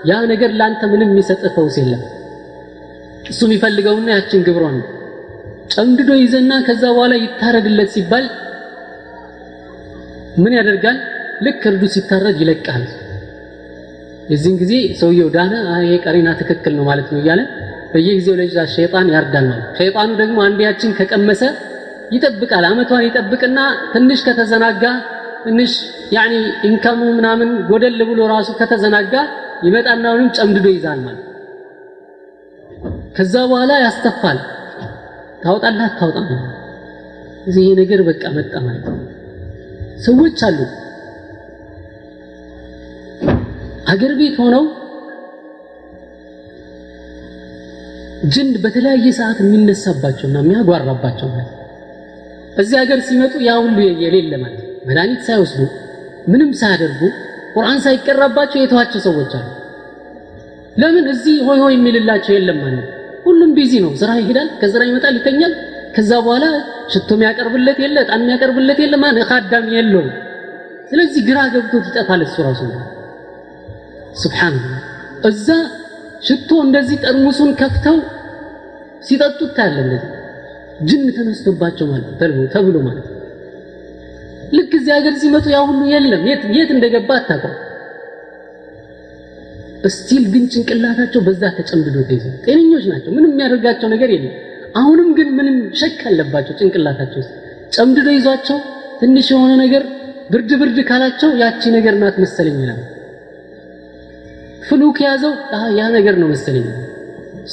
ያ 0.10 0.20
ነገር 0.32 0.52
ላንተ 0.60 0.82
ምንም 0.92 1.10
የሚሰጥ 1.12 1.42
ፈውስ 1.56 1.76
የለም። 1.82 2.04
እሱ 3.26 3.40
የሚፈልገውና 3.48 4.10
ያችን 4.16 4.44
ግብሯን 4.48 4.78
ጨምድዶ 5.74 6.12
ይዘና 6.22 6.52
ከዛ 6.68 6.84
በኋላ 6.94 7.14
ይታረድለት 7.24 7.90
ሲባል 7.96 8.26
ምን 10.42 10.54
ያደርጋል? 10.58 10.98
ልክ 11.46 11.62
እርዱ 11.70 11.84
ሲታረድ 11.94 12.38
ይለቃል 12.44 12.84
የዚህን 14.30 14.56
ጊዜ 14.62 14.74
ሰውየው 15.00 15.30
ዳነ 15.36 15.54
ይሄ 15.84 15.94
ቀሪና 16.06 16.30
ትክክል 16.42 16.74
ነው 16.78 16.84
ማለት 16.90 17.08
ነው 17.14 17.20
እያለ 17.22 17.42
በየጊዜው 17.94 18.36
ለዛ 18.40 18.66
ሸይጣን 18.74 19.08
ያርዳል 19.14 19.46
ማለት 19.52 19.70
ሸይጣኑ 19.80 20.10
ደግሞ 20.22 20.38
አንዲያችን 20.48 20.92
ከቀመሰ 20.98 21.42
ይጠብቃል። 22.10 22.66
አመቷን 22.70 23.04
ይጠብቅና 23.08 23.60
ትንሽ 23.94 24.20
ከተዘናጋ 24.28 24.84
ትንሽ 25.44 25.74
ያኒ 26.16 26.34
ኢንካሙ 26.70 27.02
ምናምን 27.18 27.50
ጎደል 27.70 28.00
ብሎ 28.10 28.20
ራሱ 28.34 28.50
ከተዘናጋ 28.60 29.14
ይመጣና 29.68 30.04
አሁንም 30.12 30.30
ጨምድዶ 30.38 30.68
ይዛል 30.74 31.00
ማለት 31.06 31.26
ከዛ 33.16 33.36
በኋላ 33.52 33.72
ያስተፋል። 33.86 34.40
ታውጣለህ 35.44 35.86
አታውጣም 35.88 36.28
እዚህ 37.48 37.62
ይሄ 37.64 37.72
ነገር 37.82 38.00
በቃ 38.08 38.24
መጣ 38.38 38.54
ማለት 38.66 38.86
ሰዎች 40.06 40.40
አሉ 40.48 40.60
አገር 43.92 44.12
ቤት 44.20 44.36
ሆነው 44.42 44.66
ጅን 48.32 48.50
በተለያየ 48.64 49.08
ሰዓት 49.20 49.38
የሚነሳባቸውና 49.44 50.38
የሚያጓራባቸው 50.44 51.30
ማለት 51.32 51.59
እዚህ 52.58 52.76
ሀገር 52.82 53.00
ሲመጡ 53.08 53.34
ያ 53.48 53.54
ሁሉ 53.60 53.78
የሌለ 54.04 54.32
ማለት 54.44 54.62
መድኃኒት 54.88 55.22
ሳይወስዱ 55.28 55.60
ምንም 56.28 56.52
ሳያደርጉ 56.60 57.02
ቁርአን 57.54 57.80
ሳይቀራባቸው 57.86 58.60
የተዋቸው 58.62 59.02
ሰዎች 59.08 59.32
አሉ። 59.38 59.48
ለምን? 60.82 61.06
እዚህ 61.14 61.36
ሆይ 61.48 61.60
ሆይ 61.64 61.74
የሚልላቸው 61.76 62.34
የለም 62.36 62.58
ማለት 62.64 62.88
ሁሉም 63.26 63.52
busy 63.58 63.74
ነው። 63.86 63.92
ስራ 64.02 64.12
ይሄዳል 64.22 64.50
ከስራ 64.62 64.82
ይመጣል 64.90 65.16
ይተኛል። 65.20 65.54
ከዛ 65.96 66.12
በኋላ 66.26 66.46
ሽቶ 66.94 67.10
የሚያቀርብለት 67.16 67.78
የለ 67.84 67.98
ዕጣን 68.04 68.22
የሚያቀርብለት 68.24 68.80
የለ 68.84 68.96
ማን 69.04 69.18
ካዳም 69.30 69.66
የለው 69.76 70.04
ስለዚህ 70.92 71.22
ግራ 71.28 71.40
ገብቶት 71.54 71.86
ይጠፋል 71.90 72.22
እሱ 72.26 72.36
ራሱ 72.48 72.62
سبحان 74.22 74.54
الله 74.54 74.78
እዛ 75.30 75.48
ሽቶ 76.28 76.50
እንደዚህ 76.66 76.98
ጠርሙሱን 77.04 77.52
ከፍተው 77.60 77.98
ሲጠጡት 79.08 79.52
ታያለ 79.58 79.78
እንደዚህ 79.86 80.08
ጅን 80.88 81.04
ተነስቶባቸው 81.16 81.88
ማለት 81.92 82.12
ተብሎ 82.54 82.76
ማለት። 82.88 83.08
ልክ 84.54 84.72
እዚህ 84.78 84.92
ሀገር 84.98 85.16
ሲመጡ 85.22 85.46
ያ 85.54 85.60
ሁሉ 85.66 85.82
የለም። 85.92 86.22
የት 86.30 86.44
የት 86.58 86.70
እንደገባ 86.76 87.10
አታውቀው 87.18 87.56
እስቲል 89.84 90.24
ግን 90.32 90.44
ጭንቅላታቸው 90.54 91.22
በዛ 91.28 91.44
ተጨምድዶ 91.58 91.98
ተይዘው 92.08 92.34
ጤነኞች 92.46 92.86
ናቸው። 92.92 93.12
ምንም 93.18 93.32
የሚያደርጋቸው 93.34 93.90
ነገር 93.94 94.10
የለም። 94.16 94.34
አሁንም 94.76 95.10
ግን 95.18 95.30
ምንም 95.38 95.58
ሸክ 95.80 96.00
አለባቸው 96.10 96.54
ጭንቅላታቸው 96.60 97.22
ጨምድዶ 97.76 98.08
ይዟቸው 98.16 98.58
ትንሽ 99.00 99.28
የሆነ 99.34 99.52
ነገር 99.64 99.84
ብርድ 100.30 100.52
ብርድ 100.62 100.80
ካላቸው 100.90 101.30
ያቺ 101.42 101.62
ነገር 101.78 101.94
ናት 102.02 102.16
መሰለኝ 102.24 102.58
ይላል 102.64 102.82
ፍሉ 104.68 104.82
ከያዘው 104.98 105.34
ያ 105.78 105.84
ነገር 105.96 106.16
ነው 106.22 106.28
መሰለኝ። 106.34 106.66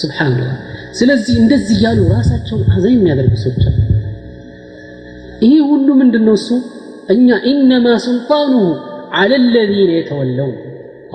ሱብሃንአላህ 0.00 0.56
ስለዚህ 0.98 1.34
እንደዚህ 1.42 1.78
ያሉ 1.84 2.00
ራሳቸውን 2.12 2.64
አዛኝ 2.74 2.94
የሚያደርጉ 2.96 3.34
ሰዎች 3.44 3.64
አሉ። 3.68 3.76
ይሄ 5.42 5.54
ሁሉ 5.70 5.88
ምንድነው 6.00 6.36
እሱ 6.40 6.48
እኛ 7.14 7.28
ኢነማ 7.50 7.86
ሱልጣኑሁ 8.06 8.62
አለ 9.18 9.32
ለዚነ 9.54 9.90
የተወለው 9.96 10.50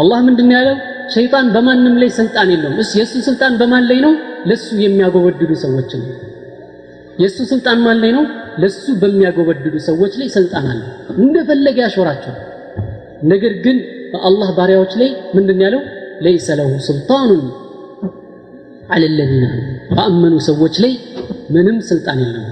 አላህ 0.01 0.19
ምንድን 0.27 0.49
ያለው? 0.55 0.75
ሸይጣን 1.13 1.47
በማንም 1.55 1.95
ላይ 2.01 2.09
ስልጣን 2.19 2.49
የለውም። 2.53 2.77
እሱ 2.83 2.91
የእሱ 2.99 3.13
ስልጣን 3.27 3.53
በማን 3.59 3.85
ላይ 3.89 3.99
ነው? 4.05 4.13
ለሱ 4.45 4.67
የሚያጎበድዱ 4.83 5.51
ሰዎች 5.63 5.89
ነው። 5.99 6.07
የእሱ 7.21 7.37
ስልጣን 7.51 7.79
ማን 7.85 7.97
ላይ 8.03 8.11
ነው? 8.17 8.23
ለሱ 8.61 8.85
በሚያጎበድዱ 9.01 9.75
ሰዎች 9.89 10.13
ላይ 10.21 10.29
ስልጣን 10.37 10.65
አለ። 10.71 10.81
እንደፈለገ 11.17 11.77
ያሾራቸዋል። 11.85 12.39
ነገር 13.23 13.53
ግን 13.65 13.77
በአላህ 14.13 14.49
ባሪያዎች 14.57 14.93
ላይ 15.01 15.09
ምንድን 15.35 15.59
ያለው? 15.65 15.81
ለይሰ 16.21 16.47
ለሁ 16.59 16.71
ሱልጣኑን 16.87 17.43
አለለዚነ 18.91 19.45
በአመኑ 19.91 20.35
ሰዎች 20.47 20.75
ላይ 20.83 20.93
ምንም 21.55 21.77
ስልጣን 21.89 22.19
የለውም። 22.23 22.49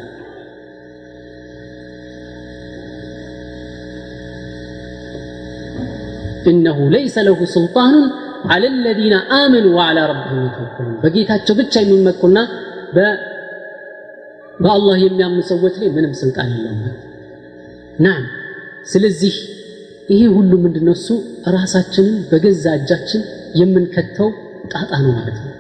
እነሁ 6.51 6.79
ለይሰ 6.93 7.15
ለሁ 7.27 7.39
ሱልጣኑን 7.53 8.05
አለለዚነ 8.53 9.15
አመኑ 9.38 9.65
ወዐላ 9.77 10.00
ረቢሂም 10.12 10.43
የተወከሉን 10.46 10.96
በጌታቸው 11.01 11.55
ብቻ 11.60 11.74
የሚመኩና 11.84 12.38
በአላህ 14.60 14.98
የሚያምኑ 15.03 15.41
ሰዎች 15.51 15.75
ላይ 15.81 15.89
ምንም 15.96 16.13
ስልጣን 16.22 16.50
የለውም። 16.53 16.81
ናም 18.05 18.24
ስለዚህ 18.88 19.34
ይሄ 20.10 20.22
ሁሉ 20.36 20.51
ምንድነው? 20.63 20.93
እሱ 20.98 21.08
ራሳችንን 21.55 22.15
በገዛ 22.29 22.65
እጃችን 22.79 23.22
የምንከተው 23.60 24.29
ጣጣ 24.74 24.91
ነው 25.03 25.12
ማለት 25.17 25.38
ነው። 25.43 25.53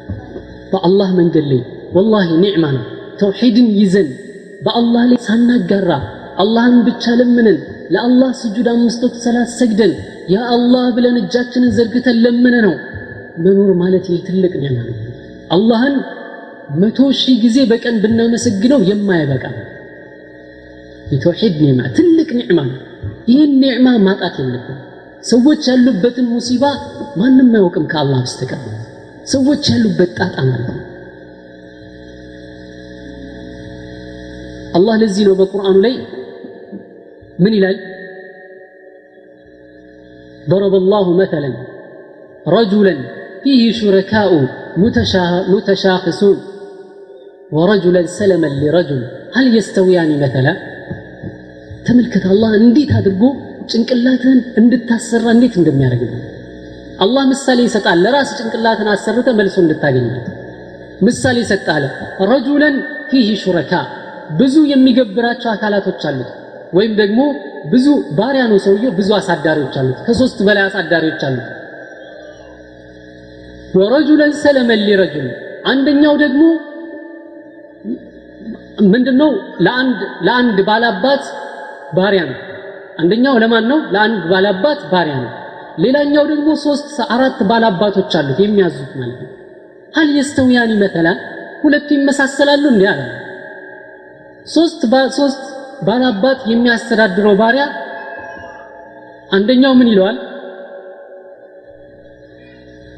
በአላህ 0.71 1.09
መንገድ 1.19 1.45
ላይ 1.51 1.61
ወላሂ 1.95 2.29
ኒዕማ 2.43 2.65
ነው። 2.75 2.83
ተውሂድን 3.19 3.67
ይዘን 3.79 4.09
በአላህ 4.65 5.03
ላይ 5.09 5.17
ሳናጋራ 5.25 5.91
አላህን 6.43 6.77
ብቻ 6.87 7.13
ለምነን 7.19 7.57
ለአላህ 7.93 8.29
ስጁድ 8.41 8.67
አምስት 8.73 9.01
ወቅት 9.05 9.17
ሰላት 9.23 9.49
ሰግደን 9.59 9.93
ያ 10.33 10.39
አላህ 10.55 10.85
ብለን 10.95 11.15
እጃችንን 11.21 11.71
ዘርግተን 11.77 12.17
ለምነ 12.25 12.55
ነው 12.65 12.73
መኖር 13.37 13.71
ማለት 13.81 14.05
ይህ 14.11 14.19
ትልቅ 14.27 14.53
ኒዕማ 14.61 14.77
ነው። 14.89 14.95
አላህን 15.51 15.95
መቶ 16.79 16.99
ሺህ 17.19 17.37
ጊዜ 17.43 17.57
በቀን 17.71 17.95
ብናመሰግነው 18.03 18.81
የማይበቃ 18.89 19.43
የተውሂድ 21.13 21.55
ኒዕማ 21.63 21.81
ትልቅ 21.97 22.29
ኒዕማ 22.39 22.59
ነው። 22.69 22.77
ይህን 23.29 23.53
ኒዕማ 23.63 23.87
ማጣት 24.05 24.35
የለብን 24.41 24.77
ሰዎች 25.23 25.63
ያሉበትን 25.69 26.27
ሙሲባ 26.33 26.65
ማንም 27.17 27.49
አያውቅም 27.53 27.87
ከአላህ 27.91 28.19
በስተቀር 28.25 28.61
ሰዎች 29.34 29.64
ያሉበት 29.72 30.10
ጣጣ 30.18 30.36
ማለት 30.50 30.68
ነው 30.70 30.80
አላህ 34.78 34.94
ለዚህ 35.02 35.24
ነው 35.28 35.36
በቁርአኑ 35.40 35.76
ላይ 35.86 35.96
ምን 37.44 37.54
ይላል 37.58 37.78
ضرب 40.48 40.74
الله 40.74 41.06
مثلا 41.16 41.50
رجلا 42.48 42.94
فيه 43.42 43.62
شركاء 43.72 44.30
متشاخصون 45.52 46.38
ورجلا 47.52 48.02
سلما 48.18 48.50
لرجل 48.60 49.00
هل 49.36 49.46
يستويان 49.56 50.10
مثلا 50.24 50.52
ተመልከት 51.86 52.24
አላህ 52.32 52.50
እንዴት 52.60 52.90
አድርጎ 52.98 53.22
ጭንቅላትህን 53.70 54.38
እንድታሰራ 54.60 55.24
እንዴት 55.36 55.54
እንደሚያደርግ 55.60 56.02
ነው 56.12 56.20
አላህ 56.99 57.23
ምሳሌ 57.31 57.59
ይሰጣል። 57.67 57.97
ለራስ 58.05 58.29
ጭንቅላትን 58.39 58.89
አሰርተ 58.93 59.27
መልሶ 59.37 59.55
እንድታገኝበት 59.63 60.25
ምሳሌ 61.01 61.37
ይሰጣል። 61.43 61.83
ረጁለን 62.31 62.75
ፊህ 63.09 63.29
ሹረካ 63.43 63.73
ብዙ 64.39 64.55
የሚገብራቸው 64.71 65.49
አካላቶች 65.53 66.01
አሉት። 66.09 66.31
ወይም 66.73 66.93
ደግሞ 67.01 67.19
ብዙ 67.71 67.85
ባሪያ 68.17 68.43
ነው 68.51 68.57
ሰውየው 68.65 68.91
ብዙ 68.99 69.09
አሳዳሪዎች 69.17 69.75
አሉት። 69.81 69.99
ከሶስት 70.07 70.37
በላይ 70.47 70.63
አሳዳሪዎች 70.67 71.21
አሉት። 71.27 71.47
ወረጁለን 73.75 74.31
ሰለመን 74.43 74.81
ሊረጁል 74.87 75.27
አንደኛው 75.65 76.13
ደግሞ 76.23 76.43
ምንድነው? 78.91 79.31
ለአንድ 79.65 79.97
ለአንድ 80.27 80.57
ባላባት 80.67 81.23
ባሪያ 81.97 82.21
ነው። 82.29 82.37
አንደኛው 82.99 83.35
ለማን 83.43 83.65
ነው? 83.71 83.79
ለአንድ 83.93 84.21
ባላባት 84.31 84.81
ባሪያ 84.91 85.15
ነው 85.23 85.31
ሌላኛው 85.79 86.23
ደግሞ 86.31 86.49
ሶስት 86.63 86.87
አራት 87.15 87.39
ባላባቶች 87.49 88.13
አሉት 88.19 88.39
የሚያዙት 88.43 88.91
ማለት 88.99 89.19
ነው። 89.23 89.29
ሀል 89.93 90.09
የስተውያኒ 90.17 90.71
መተላ 90.81 91.07
ሁለቱ 91.63 91.87
ይመሳሰላሉ 91.97 92.63
እንዴ 92.73 92.83
አለ። 92.91 93.01
ሶስት 94.53 94.81
ሶስት 95.17 95.43
ባላባት 95.87 96.39
የሚያስተዳድረው 96.51 97.35
ባሪያ 97.41 97.65
አንደኛው 99.31 99.73
ምን 99.79 99.89
ይለዋል? 99.91 100.17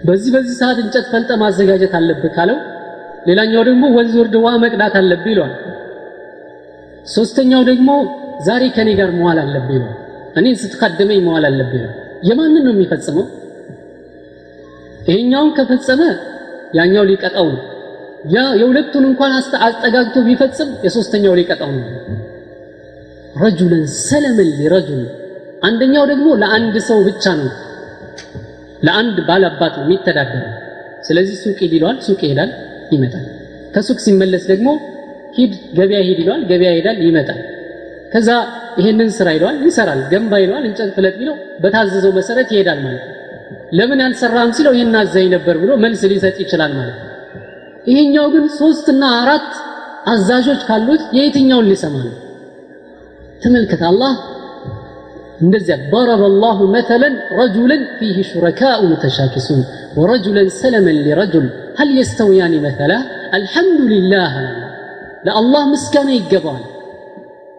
በዚህ 0.01 0.29
በዚህ 0.35 0.55
ሰዓት 0.59 0.77
እንጨት 0.83 1.07
ፈልጠ 1.11 1.31
ማዘጋጀት 1.41 1.93
አለብህ 1.97 2.31
ካለው 2.35 2.57
ሌላኛው 3.27 3.63
ደግሞ 3.67 3.83
ወንዝ 3.97 4.13
ወርድ 4.19 4.35
ውሃ 4.37 4.53
መቅዳት 4.63 4.93
አለብህ 5.01 5.31
ይለዋል። 5.33 5.53
ሶስተኛው 7.15 7.61
ደግሞ 7.69 7.89
ዛሬ 8.47 8.63
ከኔ 8.75 8.89
ጋር 8.99 9.09
መዋል 9.19 9.39
አለብህ 9.43 9.75
ይለዋል። 9.77 9.97
እኔን 10.39 10.55
ስትቀድመኝ 10.61 11.19
መዋል 11.27 11.45
አለብህ 11.49 11.77
ይለዋል 11.79 12.00
የማንን 12.21 12.63
ነው 12.65 12.73
የሚፈጽመው? 12.73 13.25
ይሄኛውን 15.07 15.51
ከፈጸመ 15.57 16.01
ያኛው 16.77 17.03
ሊቀጣው 17.09 17.47
ነው። 17.53 17.61
ያ 18.33 18.39
የሁለቱን 18.59 19.05
እንኳን 19.09 19.31
አስጠጋግቶ 19.67 20.17
ቢፈጽም 20.27 20.69
የሶስተኛው 20.85 21.33
ሊቀጣው 21.39 21.71
ነው። 21.75 21.87
ረጁለን 23.35 23.83
ሰለመን 24.01 24.49
ሊረጁል። 24.59 25.03
አንደኛው 25.63 26.03
ደግሞ 26.11 26.27
ለአንድ 26.41 26.75
ሰው 26.89 26.99
ብቻ 27.07 27.33
ነው። 27.39 27.49
ለአንድ 28.83 29.17
ባላባት 29.27 29.73
ነው 29.79 29.85
የሚተዳደረው። 29.85 30.51
ስለዚህ 31.01 31.35
ሱቅ 31.43 31.59
ሂድ 31.65 31.73
ሱቅ 32.01 32.19
ይሄዳል 32.25 32.51
ይመጣል። 32.91 33.25
ከሱቅ 33.75 33.97
ሲመለስ 34.05 34.43
ደግሞ 34.51 34.69
ሂድ 35.37 35.53
ገበያ 35.77 35.99
ሂድ 36.07 36.19
ይለዋል 36.21 36.41
ገበያ 36.43 36.69
ይሄዳል 36.73 36.97
ይመጣል 37.07 37.39
ከዛ 38.12 38.30
ይሄንን 38.80 39.10
ስራ 39.18 39.28
ይለዋል 39.36 39.56
ይሰራል 39.68 40.00
ገንባ 40.12 40.32
ይለዋል 40.42 40.64
እንጨት 40.68 40.90
ፍለጥ 40.96 41.14
ቢለው 41.20 41.36
በታዘዘው 41.62 42.12
መሰረት 42.18 42.48
ይሄዳል 42.54 42.80
ማለት 42.86 43.04
ነው 43.08 43.14
ለምን 43.78 44.00
ያልሰራም 44.04 44.50
ሲለው 44.56 44.72
ይሄን 44.76 44.96
አዛኝ 45.02 45.26
ነበር 45.36 45.56
ብሎ 45.62 45.72
መልስ 45.84 46.02
ሊሰጥ 46.12 46.36
ይችላል 46.44 46.72
ማለት 46.78 46.96
ነው 47.02 47.12
ይሄኛው 47.90 48.26
ግን 48.34 48.44
ሶስትና 48.60 49.02
አራት 49.22 49.50
አዛዦች 50.12 50.60
ካሉት 50.68 51.02
የየትኛውን 51.16 51.68
ሊሰማ 51.72 51.96
ነው 52.06 52.14
ተመልከት 53.42 53.82
አላህ 53.90 54.12
እንደዚያ 55.44 55.76
ضرب 55.92 56.22
الله 56.32 56.58
مثلا 56.78 57.08
رجلا 57.42 57.78
فيه 57.98 58.16
شركاء 58.32 58.78
متشاكسون 58.92 59.60
ورجلا 59.98 60.42
سلما 60.62 60.92
لرجل 61.06 61.46
هل 61.78 61.88
يستويان 62.00 62.52
مثلا 62.68 62.98
الحمد 63.38 63.80
لله 63.92 64.32
ለአላህ 65.26 65.62
ምስጋና 65.74 66.08
ይገባዋል 66.18 66.64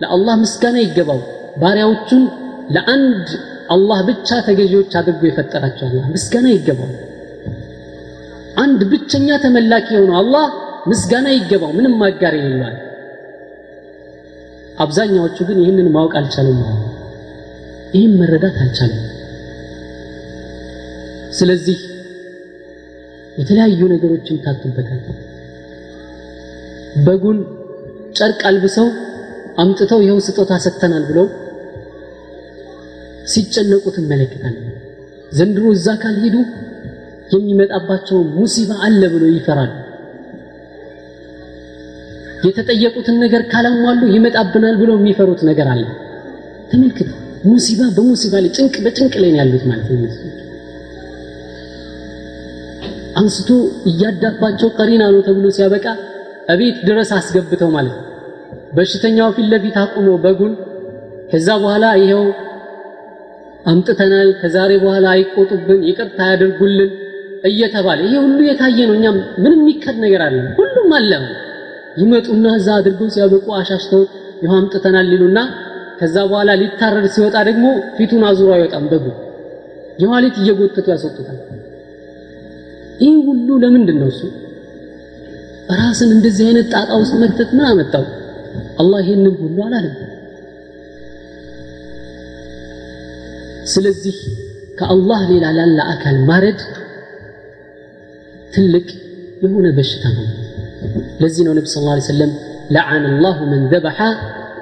ለአላህ 0.03 0.35
ምስጋና 0.43 0.77
ይገባው። 0.85 1.21
ባሪያዎቹን 1.63 2.23
ለአንድ 2.75 3.27
አላህ 3.75 3.99
ብቻ 4.09 4.29
ተገዢዎች 4.47 4.93
አድርጎ 5.01 5.23
የፈጠራቸው 5.29 5.87
አላህ 5.89 6.07
ምስጋና 6.15 6.47
ይገባው። 6.55 6.91
አንድ 8.63 8.81
ብቸኛ 8.91 9.29
ተመላኪ 9.45 9.87
የሆነው 9.95 10.17
አላህ 10.23 10.47
ምስጋና 10.91 11.29
ይገባው 11.37 11.71
ምንም 11.77 11.95
ማጋር 12.01 12.35
የሌለዋል 12.39 12.79
አብዛኛዎቹ 14.79 15.39
ግን 15.49 15.59
ይህንን 15.63 15.89
ማወቅ 15.95 16.13
አልቻሉም 16.21 16.61
ይህን 17.95 18.13
መረዳት 18.21 18.57
አልቻለም 18.63 19.03
ስለዚህ 21.39 21.79
የተለያዩ 23.37 23.81
ነገሮችን 23.93 24.41
ታቱበታል 24.45 25.01
በጉን 27.05 27.39
ጨርቅ 28.19 28.41
አልብሰው 28.51 28.89
አምጥተው 29.59 30.01
ይኸው 30.05 30.19
ስጦታ 30.27 30.53
ሰጥተናል 30.65 31.05
ብለው 31.09 31.27
ሲጨነቁ 33.33 33.85
ትመለከታለን 33.97 34.69
ዘንድሮ 35.33 35.65
እዛ 35.77 35.89
ካልሄዱ 36.03 36.37
የሚመጣባቸው 37.35 38.19
ሙሲባ 38.37 38.71
አለ 38.87 39.03
ብሎ 39.13 39.25
ይፈራሉ። 39.35 39.71
የተጠየቁትን 42.47 43.17
ነገር 43.25 43.43
ካላሟሉ 43.53 44.03
ይመጣብናል 44.15 44.77
ብለው 44.81 44.97
የሚፈሩት 44.99 45.43
ነገር 45.51 45.69
አለ። 45.75 45.85
ተመልክት 46.71 47.11
ሙሲባ 47.47 47.83
በሙሲባ 47.97 48.35
ላይ 48.43 48.51
ጭንቅ 48.57 48.75
በጭንቅ 48.85 49.15
ላይ 49.23 49.31
ያሉት 49.39 49.65
ማለት 49.71 49.89
ነው 49.95 50.11
አንስቶ 53.21 53.49
እያዳባቸው 53.89 54.69
ቀሪና 54.77 55.03
ነው 55.15 55.21
ተብሎ 55.27 55.47
ሲያበቃ 55.57 55.87
እቤት 56.53 56.79
ድረስ 56.89 57.11
አስገብተው 57.19 57.71
ማለት 57.77 57.97
ነው 57.99 58.09
በሽተኛው 58.73 59.29
ፊት 59.37 59.47
ለፊት 59.53 59.77
አቁሞ 59.83 60.09
በጉን 60.23 60.53
ከዛ 61.31 61.49
በኋላ 61.63 61.87
ይሄው 62.01 62.25
አምጥተናል 63.67 64.29
ከዛሬ 64.41 64.73
በኋላ 64.83 65.07
አይቆጡብን 65.15 65.81
ይቅርታ 65.89 66.19
ያደርጉልን 66.31 66.91
እየተባለ 67.51 67.99
ይሄ 68.07 68.15
ሁሉ 68.25 68.39
የታየ 68.49 68.79
ነው። 68.89 68.95
እኛም 68.99 69.17
ምንም 69.43 69.61
የሚከድ 69.61 69.97
ነገር 70.05 70.23
አለ 70.27 70.37
ሁሉም 70.59 70.91
አለ 70.99 71.13
ይመጡና 71.97 72.47
እዛ 72.59 72.69
አድርገው 72.79 73.09
ሲያበቁ 73.15 73.47
አሻሽተው 73.59 74.03
ይኸው 74.43 74.57
አምጥተናል 74.59 75.07
ሊሉና 75.13 75.39
ከዛ 75.99 76.17
በኋላ 76.31 76.51
ሊታረድ 76.61 77.07
ሲወጣ 77.15 77.37
ደግሞ 77.49 77.67
ፊቱን 77.97 78.23
አዙሮ 78.29 78.49
አይወጣም 78.57 78.87
በጉ 78.93 79.05
የኋሊት 80.03 80.37
እየጎተቱ 80.41 80.87
ያስወጡታል። 80.93 81.39
ይህ 83.03 83.15
ሁሉ 83.29 83.49
ለምንድን 83.63 83.97
ነው 84.03 84.09
እሱ? 84.13 84.21
ራስን 85.73 86.11
እንደዚህ 86.17 86.45
አይነት 86.49 86.67
ጣጣ 86.75 86.91
ውስጥ 87.01 87.15
መክተት 87.23 87.51
ምን 87.57 87.67
አመጣው 87.71 88.05
አላህ 88.83 89.01
ይህንን 89.05 89.35
ሁሉ 89.41 89.57
አላለም 89.67 89.97
ስለዚህ 93.73 94.17
ከአላህ 94.79 95.21
ሌላ 95.31 95.47
ላለ 95.59 95.79
አካል 95.93 96.17
ማረድ 96.31 96.61
ትልቅ 98.55 98.87
የሆነ 99.45 99.67
በሽታ 99.77 100.05
ነው 100.17 100.27
ለዚህ 101.23 101.43
ነው 101.47 101.55
ነቢ 101.59 101.67
ስ 101.67 101.83
ላ 101.87 101.95
ሰለም 102.09 102.33
ለዓነ 102.71 103.05
አላሁ 103.13 103.39
መን 103.53 103.63
ዘበሐ 103.73 103.99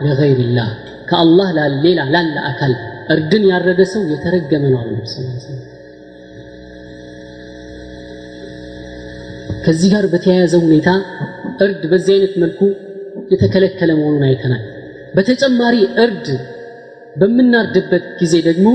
ለገይር 0.07 0.41
ላህ 0.59 0.71
ከአላህ 1.11 1.49
ሌላ 1.87 2.01
ላለ 2.15 2.37
አካል 2.51 2.73
እርድን 3.15 3.45
ያረደ 3.53 3.83
ሰው 3.95 4.03
የተረገመ 4.13 4.65
ነው 4.73 4.79
አሉ 4.83 4.91
ነቢ 4.97 5.07
ስ 5.07 5.17
ሰለም 5.47 5.67
ከዚህ 9.65 9.89
ጋር 9.95 10.05
በተያያዘ 10.13 10.55
ሁኔታ 10.65 10.91
እርድ 11.65 11.83
በዚህ 11.93 12.13
አይነት 12.17 12.35
መልኩ 12.43 12.61
የተከለከለ 13.31 13.91
መሆኑን 13.99 14.25
አይተናል። 14.29 14.63
በተጨማሪ 15.15 15.77
እርድ 16.05 16.27
በምናርድበት 17.17 18.05
ጊዜ 18.21 18.35
ደግሞ 18.49 18.67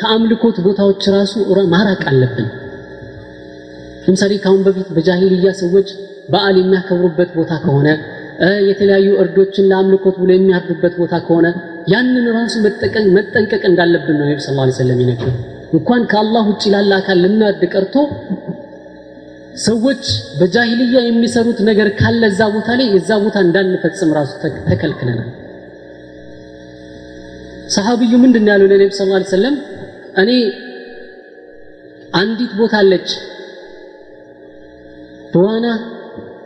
ከአምልኮት 0.00 0.56
ቦታዎች 0.66 1.02
ራሱ 1.16 1.34
ማራቅ 1.74 2.02
አለብን። 2.10 2.48
ለምሳሌ 4.04 4.32
ካሁን 4.44 4.62
በፊት 4.66 4.88
በጃሂልያ 4.96 5.50
ሰዎች 5.60 5.88
በዓል 6.28 6.56
የሚያከብሩበት 6.58 7.30
ቦታ 7.38 7.52
ከሆነ 7.64 7.88
የተለያዩ 8.68 9.08
እርዶችን 9.22 9.66
ለአምልኮት 9.70 10.16
ብሎ 10.20 10.30
የሚያርዱበት 10.34 10.94
ቦታ 11.00 11.14
ከሆነ 11.26 11.46
ያንን 11.86 12.26
ራሱ 12.36 12.54
መጠንቀቅ 13.16 13.62
እንዳለብን 13.70 14.16
ነው 14.20 14.26
ነቢ 14.30 14.40
ስ 14.40 14.54
ላ 14.58 14.66
ሰለም 14.78 15.00
ይነገር 15.02 15.32
እንኳን 15.72 16.02
ከአላህ 16.12 16.44
ውጭ 16.50 16.64
ላለ 16.74 16.92
አካል 17.00 17.18
ልናርድ 17.24 17.62
ቀርቶ 17.72 17.96
ሰዎች 19.64 20.02
በጃሂልያ 20.40 20.98
የሚሰሩት 21.04 21.58
ነገር 21.60 21.88
ካለ 22.00 22.22
እዛ 22.26 22.42
ቦታ 22.54 22.68
ላይ 22.80 22.86
የዛ 22.94 23.10
ቦታ 23.24 23.36
እንዳንፈጽም 23.46 24.10
ራሱ 24.18 24.32
ተከልክለናል። 24.68 25.30
ሰሃብዩ 27.68 28.12
ምንድን 28.16 28.46
ለነቢ 28.62 28.90
ስ 28.90 29.06
ላ 29.10 29.22
ሰለም 29.32 29.56
እኔ 30.18 30.30
አንዲት 32.14 32.52
ቦታ 32.60 32.74
አለች 32.82 33.08
በዋና 35.34 35.66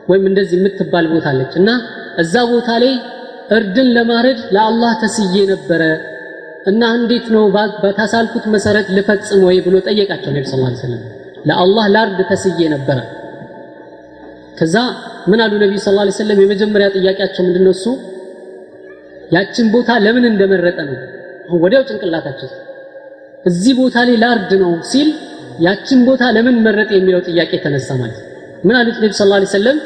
ወይም 0.08 0.24
እንደዚህ 0.30 0.56
የምትባል 0.58 1.06
ቦታ 1.12 1.26
አለች 1.32 1.52
እና 1.60 1.70
እዛ 2.18 2.34
ቦታ 2.50 2.70
ላይ 2.82 2.94
እርድን 3.50 3.88
ለማረድ 3.96 4.40
ለአላህ 4.56 4.92
ተስዬ 5.02 5.34
ነበረ 5.52 5.82
እና 6.66 6.84
እንዴት 6.98 7.26
ነው 7.34 7.44
በታሳልኩት 7.82 8.44
መሰረት 8.54 8.88
ልፈጽም 8.96 9.42
ወይ 9.48 9.58
ብሎ 9.60 9.76
ጠየቃቸው 9.88 10.32
ነቢ 10.32 10.44
ስ 10.44 10.54
ሰለም 10.84 11.02
ለአላህ 11.44 11.84
ላርድ 11.94 12.18
ተስዬ 12.30 12.60
ነበረ። 12.68 12.98
ከዛ 14.58 14.76
ምን 15.26 15.40
አሉ 15.44 15.52
ነቢዩ 15.62 15.78
ስ 15.80 15.92
ላ 15.98 16.10
ሰለም 16.18 16.38
የመጀመሪያ 16.42 16.86
ጥያቄያቸው 16.96 17.42
ምንድነው? 17.46 17.74
ያችን 19.32 19.66
ቦታ 19.74 19.90
ለምን 20.04 20.24
እንደመረጠ 20.30 20.78
ነው። 20.88 20.96
ወዲያው 21.62 21.82
ጭንቅላታቸው 21.88 22.50
እዚህ 23.44 23.72
ቦታ 23.80 23.96
ላይ 24.08 24.16
ላርድ 24.16 24.52
ነው 24.62 24.72
ሲል 24.90 25.08
ያችን 25.60 25.98
ቦታ 26.08 26.22
ለምን 26.36 26.56
መረጠ 26.66 26.90
የሚለው 26.96 27.20
ጥያቄ 27.28 27.52
ተነሳ 27.64 27.88
ማለት 28.00 28.20
ምን 28.64 28.76
አሉት 28.80 28.96
ነቢ 29.02 29.12
ስ 29.12 29.26
ላ 29.32 29.40
ሰለም 29.54 29.78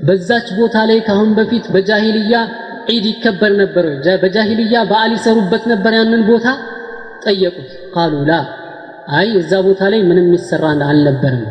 በዛች 0.00 0.48
ቦታ 0.58 0.76
ላይ 0.90 0.98
ካሁን 1.08 1.30
በፊት 1.38 1.64
በጃሂልያ 1.74 2.36
ዒድ 2.88 3.04
ይከበር 3.10 3.52
ነበር 3.56 3.84
በጃሂልያ 4.22 4.78
በዓል 4.90 5.12
ይሰሩበት 5.16 5.64
ነበር 5.72 5.92
ያንን 5.98 6.22
ቦታ? 6.30 6.46
ጠየቁት። 7.24 7.70
ቃሉ 7.94 8.14
ላ 8.30 8.34
አይ 9.12 9.28
እዛ 9.38 9.52
ቦታ 9.66 9.82
ላይ 9.92 10.00
ምንም 10.08 10.26
የሚሰራ 10.28 10.64
አልነበረም። 10.86 11.44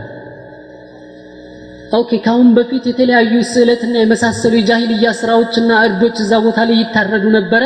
OK 1.91 2.19
ካሁን 2.25 2.49
በፊት 2.57 2.83
የተለያዩ 2.89 3.33
ስዕለትና 3.49 3.95
የመሳሰሉ 4.01 4.53
የጃሂልያ 4.59 5.07
ስራዎችና 5.19 5.71
እርዶች 5.87 6.17
እዛ 6.23 6.33
ቦታ 6.45 6.59
ላይ 6.69 6.77
ይታረዱ 6.81 7.25
ነበረ? 7.37 7.63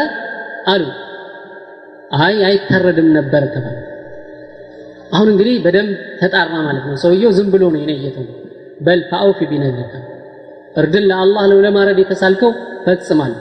አሉ። 0.67 0.83
አይ 2.19 2.35
አይታረድም 2.47 3.09
ነበር 3.17 3.43
ተባለ። 3.53 3.77
አሁን 5.13 5.27
እንግዲህ 5.33 5.55
በደንብ 5.65 5.91
ተጣራ 6.21 6.53
ማለት 6.67 6.85
ነው። 6.89 6.95
ሰውየው 7.03 7.31
ዝም 7.37 7.49
ብሎ 7.53 7.63
ነው 7.73 7.79
የነየተው 7.83 8.25
በል 8.81 9.01
فأوف 9.11 9.39
بنذرك 9.51 9.93
እርድን 10.77 11.05
ለአላህ 11.09 11.43
ነው 11.51 11.59
ለማረድ 11.65 11.99
የተሳልከው 12.01 12.51
ፈጽማል 12.85 13.33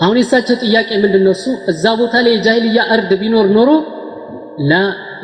አሁን 0.00 0.16
የሳቸው 0.20 0.56
ጥያቄ 0.64 0.90
ምንድን 1.02 1.22
ነው 1.26 1.32
እሱ 1.36 1.46
እዛ 1.72 1.84
ቦታ 2.00 2.14
ላይ 2.24 2.32
የጃሂልያ 2.36 2.82
እርድ 2.94 3.10
ቢኖር 3.22 3.46
ኖሮ 3.56 3.70
ላ 4.60 4.74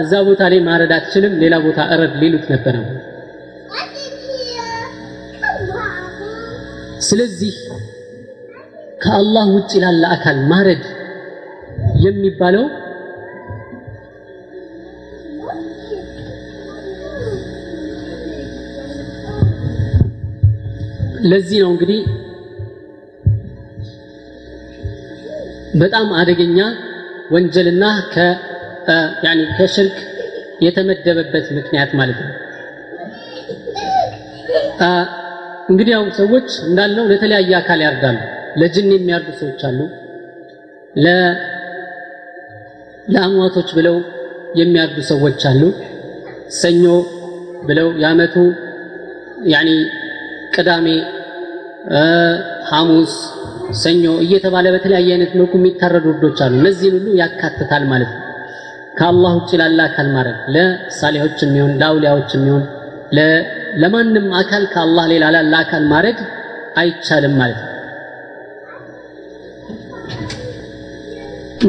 እዛ 0.03 0.13
ቦታ 0.27 0.43
ላይ 0.53 0.61
ማረድ 0.67 0.93
አትችልም 0.97 1.35
ሌላ 1.43 1.55
ቦታ 1.65 1.81
እረድ 1.95 2.15
ሊሉት 2.23 2.47
ነበረ። 2.53 2.77
ስለዚህ 7.09 7.55
ከአላህ 9.03 9.47
ውጭ 9.57 9.73
ላለ 9.83 10.05
አካል 10.15 10.39
ማረድ 10.51 10.85
የሚባለው 12.05 12.65
ለዚህ 21.25 21.59
ነው 21.63 21.71
እንግዲህ 21.73 22.01
በጣም 25.75 26.09
አደገኛ 26.21 26.59
ወንጀልና 27.35 27.85
ከ 28.13 28.25
ከሽርክ 29.57 29.97
የተመደበበት 30.65 31.47
ምክንያት 31.59 31.91
ማለት 32.01 32.19
ነው። 32.25 32.33
እንግዲህ 35.71 35.93
ያው 35.95 36.05
ሰዎች 36.19 36.49
እንዳልነው 36.69 37.05
ለተለያየ 37.11 37.53
አካል 37.61 37.81
ያርዳሉ 37.85 38.17
ለጅን 38.61 38.89
የሚያርዱ 38.95 39.29
ሰዎች 39.41 39.61
አሉ። 39.69 39.79
ለአሟቶች 43.07 43.71
ብለው 43.79 43.97
የሚያርዱ 44.55 44.99
ሰዎች 45.11 45.41
አሉ። 45.51 45.63
ሰኞ 46.59 46.85
ብለው 47.69 47.89
ያመቱ 48.03 48.35
ያኒ 49.53 49.71
ቅዳሜ 50.55 50.87
ሐሙስ 52.71 53.15
ሰኞ 53.81 54.05
እየተባለ 54.25 54.67
በተለያየ 54.75 55.09
አይነት 55.15 55.33
መልኩ 55.39 55.53
የሚታረዱ 55.61 56.07
እርዶች 56.13 56.39
አሉ። 56.45 56.53
እነዚህን 56.61 56.95
ሁሉ 56.99 57.09
ያካትታል 57.21 57.85
ማለት 57.93 58.11
ነው 58.15 58.24
ከአላህ 58.95 59.33
ውጭ 59.39 59.51
ላለ 59.61 59.79
አካል 59.89 60.09
ማድረግ 60.13 60.39
ለሳሊሖች 60.55 61.39
የሚሆን 61.45 61.73
ለአውሊያዎች 61.81 62.31
የሚሆን 62.37 62.65
ለማንም 63.83 64.27
አካል 64.41 64.65
ከአላህ 64.73 65.05
ሌላ 65.13 65.25
ላለ 65.35 65.55
አካል 65.61 65.85
ማድረግ 65.93 66.19
አይቻልም 66.77 67.35
ማለት 67.41 67.61
ነው። 67.63 67.71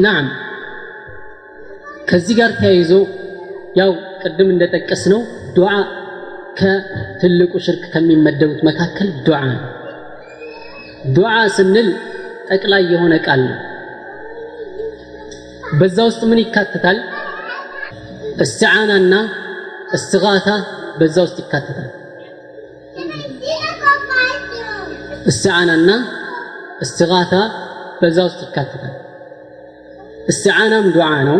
ናም 0.04 0.26
ከዚህ 2.08 2.34
ጋር 2.40 2.50
ተያይዞ 2.58 2.92
ያው 3.78 3.90
ቅድም 4.22 4.48
እንደጠቀስ 4.54 5.02
ነው 5.12 5.20
ዱዓ 5.56 5.70
ከትልቁ 6.58 7.52
ሽርክ 7.64 7.84
ከሚመደቡት 7.94 8.60
መካከል 8.68 9.08
ዱዓ 9.26 9.40
ነው። 9.50 9.60
ዱዓ 11.16 11.32
ስንል 11.56 11.88
ጠቅላይ 12.48 12.82
የሆነ 12.92 13.14
ቃል 13.26 13.40
ነው። 13.48 13.58
በዛ 15.78 15.98
ውስጥ 16.08 16.22
ምን 16.30 16.40
ይካተታል 16.42 16.98
እስትዓናና 18.36 19.14
እስትጋታ 19.92 20.48
በዛ 20.98 21.16
ውስጥ 21.26 21.38
ይካተታል። 21.38 21.88
እስትዓናና 25.26 25.90
እስትጋታ 26.80 27.34
በዛ 28.02 28.18
ውስጥ 28.28 28.40
ይካተታል። 28.46 28.94
እስትዓናም 30.28 30.86
ዱዓ 30.96 31.10
ነው። 31.28 31.38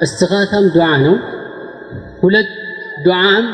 እስትጋታም 0.00 0.66
ዱዓ 0.74 0.88
ነው። 0.96 1.14
ሁለት 2.22 2.50
ዱዓም 3.04 3.44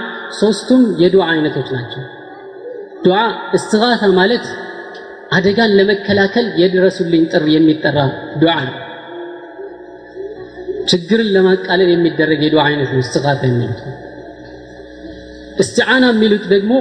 ሶስቱም 0.40 0.82
የዱዓ 1.02 1.26
አይነቶች 1.30 1.68
ናቸው። 1.76 2.02
ዱዓ 3.04 3.18
እስትጋታ 3.54 4.04
ማለት 4.20 4.46
አደጋን 5.32 5.76
ለመከላከል 5.78 6.46
የድረሱልኝ 6.62 7.22
ጥሪ 7.32 7.46
የሚጠራ 7.54 7.98
ዱዓ 8.42 8.54
ነው 8.66 8.74
ችግርን 10.88 11.28
ለማቃለል 11.34 11.90
የሚደረግ 11.92 12.40
የዱዓ 12.44 12.64
አይነት 12.68 12.90
ነው 12.94 13.00
እስትጋታ 13.04 13.42
የሚሉት። 13.46 13.80
እስትዓና 15.60 16.04
የሚሉት 16.12 16.44
ደግሞ 16.52 16.72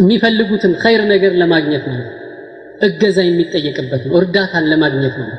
የሚፈልጉትን 0.00 0.72
ኸይር 0.82 1.02
ነገር 1.12 1.32
ለማግኘት 1.40 1.84
ነው 1.92 1.98
እገዛ 2.80 3.18
የሚጠየቅበት 3.26 4.02
ነው 4.06 4.14
እርዳታን 4.20 4.68
ለማግኘት 4.72 5.16
ነው። 5.22 5.30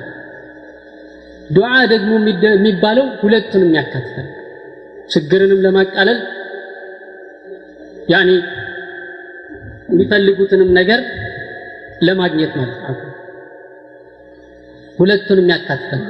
ዱዓ 1.49 1.71
ደግሞ 1.93 2.12
የሚባለው 2.49 3.07
ሁለቱንም 3.21 3.71
ያካትታል 3.77 4.27
ችግርንም 5.10 5.62
ለማቃለል 5.65 6.19
ያኒ 8.10 8.29
የሚፈልጉትንም 9.91 10.69
ነገር 10.79 10.99
ለማግኘት 12.01 12.53
ማለት 12.60 13.11
ሁለቱንም 14.97 15.47
ያካትታል። 15.54 16.01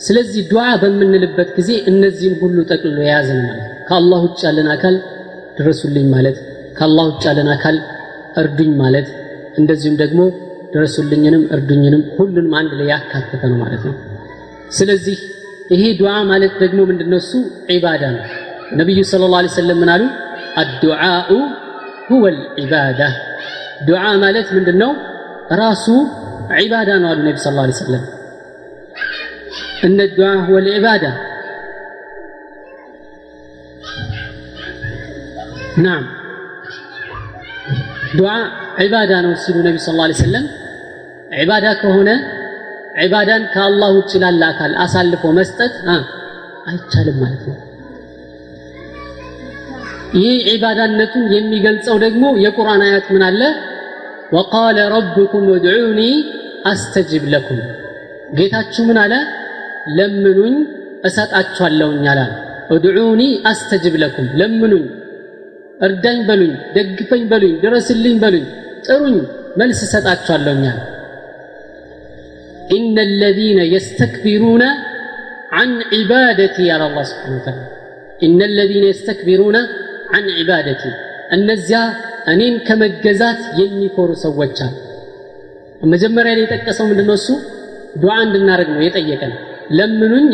ስለዚህ 0.00 0.42
ዱዓ 0.50 0.64
በምንልበት 0.82 1.50
ጊዜ 1.58 1.70
እነዚህን 1.86 2.34
ሁሉ 2.40 2.56
ጠቅልሎ 2.70 2.98
የያዘ 3.02 3.28
ነው። 3.36 3.44
ማለት 3.48 3.68
ከአላህ 3.88 4.20
ውጭ 4.26 4.40
ያለን 4.46 4.68
አካል 4.68 4.94
ድረሱልኝ 5.58 6.06
ማለት 6.14 6.36
ከአላህ 6.78 7.04
ውጭ 7.10 7.22
ያለን 7.28 7.48
አካል 7.48 7.76
እርዱኝ 8.36 8.72
ማለት 8.76 9.08
እንደዚሁም 9.58 9.96
ደግሞ 9.96 10.20
ድረሱልኝንም 10.72 11.42
እርዱኝንም 11.52 12.02
ሁሉንም 12.16 12.54
አንድ 12.60 12.72
ላይ 12.78 12.88
ያካተተ 12.92 13.42
ነው 13.50 13.58
ማለት 13.58 13.82
ነው። 13.88 13.94
ስለዚህ 14.70 15.18
ይሄ 15.70 15.82
ዱዓ 16.00 16.14
ማለት 16.22 16.54
ደግሞ 16.62 16.80
ምንድነው? 16.90 17.18
እሱ 17.18 17.32
ዒባዳ 17.70 18.02
ነው። 18.16 18.24
ነቢዩ 18.72 19.00
ስለ 19.10 19.24
ላ 19.34 19.40
ሰለም 19.56 19.78
ምን 19.82 19.90
አሉ? 19.94 20.02
አዱዓኡ 20.56 21.30
ሁወ 22.08 22.24
ልዒባዳ 22.34 23.00
ዱዓ 23.88 24.02
ማለት 24.22 24.48
ምንድን 24.56 24.76
ነው 24.82 24.90
ራሱ 25.62 25.86
ዒባዳ 26.58 26.90
ነው 27.02 27.08
አሉ 27.10 27.20
ነቢ 27.26 27.36
ስ 27.38 27.50
ላ 27.56 27.62
ሰለም 27.78 28.04
እነ 29.84 29.98
ዱዓ 30.16 30.28
ሁወ 30.46 30.58
ልዒባዳ 30.66 31.04
ናም። 35.84 36.04
ዱዓ 38.18 38.32
ዒባዳ 38.82 39.12
ነው 39.24 39.32
ሲሉ 39.44 39.56
ነቢ 39.68 39.76
ስ 39.84 39.94
ላ 39.98 40.08
ሰለም 40.22 40.46
ዒባዳ 41.40 41.66
ከሆነ 41.82 42.10
ዒባዳን 43.04 43.44
ከአላህ 43.54 43.90
ውጭ 43.96 44.12
ላለ 44.22 44.42
አካል 44.50 44.72
አሳልፎ 44.84 45.22
መስጠት 45.38 45.74
አይቻልም 46.66 47.16
ማለት 47.22 47.42
ነው። 47.48 47.56
ይህ 50.16 50.34
ዒባዳነቱን 50.50 51.24
የሚገልጸው 51.34 51.96
ደግሞ 52.04 52.24
የቁርአን 52.44 52.82
አያት 52.86 53.06
ምን 53.14 53.22
አለ 53.28 53.40
ወቃለ 54.35 54.77
ረብኩም 54.95 55.45
እድዑኒ 55.57 56.01
አስተጅብ 56.71 57.23
ለኩም 57.33 57.61
ጌታችሁ 58.37 58.83
ምን 58.89 58.97
አለ 59.03 59.13
ለምኑኝ 59.97 60.55
እሰጣችኋለሁኝ 61.07 62.05
አላል 62.13 62.33
እድዑኒ 62.75 63.21
አስተጅብ 63.51 63.95
ለኩም 64.03 64.27
ለምኑኝ 64.41 64.85
እርዳኝ 65.87 66.19
በሉኝ 66.29 66.53
ደግፈኝ 66.77 67.23
በሉኝ 67.31 67.53
ድረስልኝ 67.65 68.15
በሉኝ 68.23 68.45
ጥሩኝ 68.87 69.17
መልስ 69.61 69.81
እሰጣችኋለሁኝ 69.87 70.65
አለ 70.73 70.79
إن 72.77 72.95
الذين 73.09 73.59
يستكبرون 73.75 74.63
عن 75.51 75.69
عبادتي 75.93 76.65
على 76.73 76.85
الله 76.87 77.03
سبحانه 77.03 77.37
وتعالى 77.39 77.65
إن 78.25 78.39
الذين 78.41 78.83
يستكبرون 78.83 79.55
عن 80.13 80.23
عبادتي 80.37 80.91
እነዚያ 81.35 81.79
እኔን 82.32 82.54
ከመገዛት 82.66 83.40
የሚኮሩ 83.60 84.10
ሰዎች 84.24 84.58
አሉ። 84.66 84.74
መጀመሪያ 85.92 86.32
ላይ 86.36 86.44
የጠቀሰው 86.44 86.86
ምንድነው? 86.90 87.16
እሱ 87.20 87.28
ዱዓ 88.02 88.14
እንድናደርግ 88.26 88.68
ነው 88.74 88.82
የጠየቀን። 88.86 89.32
ለምኑኝ 89.70 90.26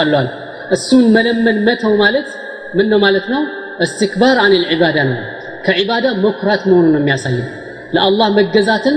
አለ። 0.00 0.28
እሱን 0.70 1.04
መለመን 1.14 1.58
መተው 1.66 1.92
ማለት 1.96 2.28
ምን 2.76 2.86
ነው 2.92 2.98
ማለት 2.98 3.26
ነው? 3.32 3.42
እስትክባር 3.80 4.36
አን 4.44 4.52
ልዕባዳ 4.62 4.98
ነው 5.10 5.18
ከዒባዳ 5.66 6.06
መኩራት 6.24 6.62
መሆኑን 6.68 6.92
ነው 6.94 7.00
የሚያሳየው። 7.02 7.46
ለአላህ 7.94 8.28
መገዛትን 8.38 8.96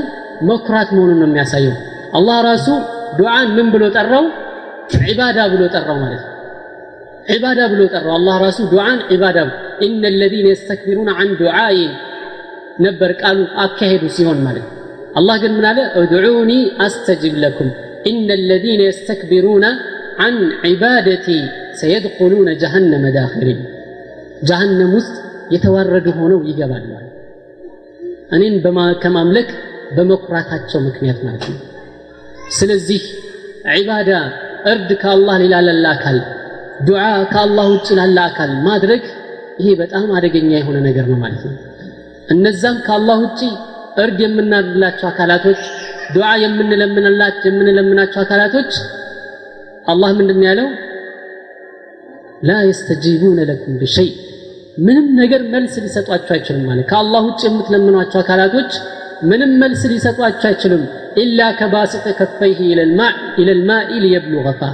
መኩራት 0.49 0.89
መሆኑን 0.95 1.19
ነው 1.21 1.27
የሚያሳየው። 1.29 1.75
አላህ 2.13 2.37
ራሱ 2.45 2.67
ዱዓን 3.19 3.47
ምን 3.57 3.67
ብሎ 3.73 3.83
ጠራው? 3.95 4.25
ዒባዳ 5.05 5.39
ብሎ 5.53 5.61
ጠራው 5.73 5.97
ማለት 6.03 6.21
ነው። 6.21 6.29
ዒባዳ 7.31 7.59
ብሎ 7.73 7.81
ጠራው። 7.93 8.13
አላህ 8.19 8.35
ራሱ 8.45 8.59
ዱዓን 8.73 8.99
ዒባዳ 9.11 9.37
ኢነ 9.81 10.03
ለዚነ 10.21 10.47
የስተክቢሩን 10.51 11.09
አን 11.15 11.29
ዱዓኢ 11.41 11.77
ነበር 12.77 13.11
ቃሉ 13.21 13.39
አካሄዱ 13.63 14.03
ሲሆን 14.15 14.39
ማለት 14.45 14.67
አላህ 15.15 15.35
ግን 15.43 15.53
ምን 15.57 15.65
እድዑኒ 16.01 16.51
አስተጅብ 16.85 17.33
ለኩም 17.43 17.69
ኢነ 18.05 18.29
ለዚነ 18.49 18.81
የስተክቢሩነ 18.87 19.65
አን 20.19 20.35
ዒባደቲ 20.65 21.27
ሰየድኹሉነ 21.81 22.49
ጀሃነመ 22.61 23.05
ዳኽሪን 23.17 23.59
ጀሃነም 24.49 24.91
ውስጥ 24.97 25.15
የተዋረዱ 25.51 26.07
ሆነው 26.19 26.39
ይገባሉ 26.49 26.89
እኔን 28.31 28.55
ከማምለክ 29.03 29.49
በመኩራታቸው 29.95 30.79
ምክንያት 30.87 31.19
ማለት 31.25 31.45
ነው። 31.51 31.59
ስለዚህ 32.57 33.01
ዒባዳ 33.75 34.11
እርድ 34.71 34.89
ከአላህ 35.01 35.35
ሌላ 35.43 35.55
ላለ 35.67 35.85
አካል 35.95 36.17
ዱዓ 36.87 37.01
ከአላህ 37.33 37.65
ውጭ 37.73 37.89
ላለ 37.99 38.17
አካል 38.29 38.51
ማድረግ 38.67 39.03
ይሄ 39.59 39.69
በጣም 39.81 40.05
አደገኛ 40.17 40.51
የሆነ 40.59 40.77
ነገር 40.87 41.05
ነው 41.11 41.17
ማለት 41.23 41.43
ነው 41.47 41.55
እነዛም 42.31 42.77
ከአላህ 42.85 43.17
ውጭ 43.25 43.41
እርድ 43.97 44.19
የምናድላቸው 44.23 45.07
አካላቶች 45.09 45.61
ዱዓ 46.15 46.29
የምንለምናቸው 46.43 48.19
አካላቶች 48.23 48.71
አላህ 49.85 50.09
ምንድን 50.17 50.41
ያለው? 50.47 50.67
ላ 52.43 52.51
የስተጂቡነ 52.67 53.39
ለኩም 53.49 53.73
ብሸይ 53.81 54.09
ምንም 54.77 55.07
ነገር 55.19 55.41
መልስ 55.53 55.73
ሊሰጧቸው 55.83 56.33
አይችልም 56.35 56.63
ማለት። 56.69 56.85
ከአላህ 56.91 57.21
ውጭ 57.29 57.41
የምትለምኗቸው 57.47 58.19
አካላቶች 58.21 58.71
ምንም 59.23 59.51
መልስ 59.63 59.81
ሊሰጧቸው 59.91 60.47
አይችልም 60.49 60.83
ኢላ 61.21 61.49
ከባስጥ 61.59 62.05
ከፈይህ 62.19 62.59
ኢለልማኢ 63.39 63.91
ሊየብሉገ 64.03 64.49
ፋ 64.59 64.69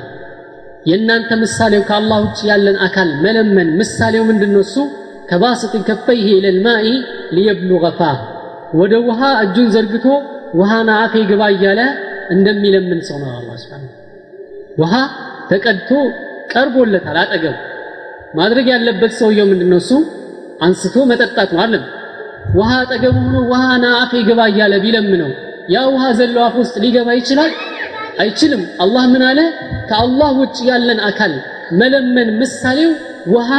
የእናንተ 0.86 1.32
ምሳሌው 1.42 1.82
ከአላህ 1.90 2.18
ውጭ 2.26 2.40
ያለን 2.50 2.78
አካል 2.86 3.10
መለመን 3.26 3.70
ምሳሌው 3.80 4.24
ምንድን 4.30 4.52
ነው 4.56 4.64
እሱ? 4.68 4.76
ከባስጥ 5.30 5.74
ከፈይህ 5.88 6.28
ኢለልማኢ 6.36 6.86
ሊየብሉገ 7.36 7.86
ፋ 8.00 8.10
ወደ 8.80 8.94
ውሃ 9.08 9.22
እጁን 9.44 9.68
ዘርግቶ 9.76 10.06
ውሃና 10.60 10.90
አፌ 11.04 11.16
ግባ 11.30 11.44
እያለ 11.54 11.82
እንደሚለምን 12.36 13.00
ሰው 13.08 13.18
ነው 13.24 13.32
አላህ 13.38 13.56
ስብሓን 13.64 13.84
ውሃ 14.82 14.94
ተቀድቶ 15.52 15.92
ቀርቦለታል 16.52 17.18
አጠገቡ 17.24 17.56
ማድረግ 18.38 18.66
ያለበት 18.74 19.12
ሰውየው 19.20 19.48
ምንድነው 19.52 19.80
እሱ? 19.84 19.92
አንስቶ 20.66 20.96
መጠጣት 21.12 21.50
ነው 21.56 21.62
አለም 21.66 21.84
ውሃ 22.58 22.72
አጠገቡ 22.82 23.16
ሆኖ 23.26 23.38
ውሃና 23.52 23.86
አፌ 24.02 24.22
ግባ 24.30 24.42
እያለ 24.52 24.74
ቢለምነው 24.84 25.32
ያ 25.74 25.80
ውሃ 25.94 26.04
ዘሎ 26.20 26.38
አፍ 26.48 26.56
ውስጥ 26.62 26.76
ሊገባ 26.84 27.10
ይችላል? 27.20 27.52
አይችልም። 28.22 28.62
አላህ 28.84 29.04
ምን 29.14 29.24
አለ? 29.30 29.40
ከአላህ 29.90 30.30
ውጭ 30.42 30.58
ያለን 30.70 31.00
አካል 31.10 31.34
መለመን 31.80 32.30
ምሳሌው 32.42 32.92
ውሃ 33.34 33.50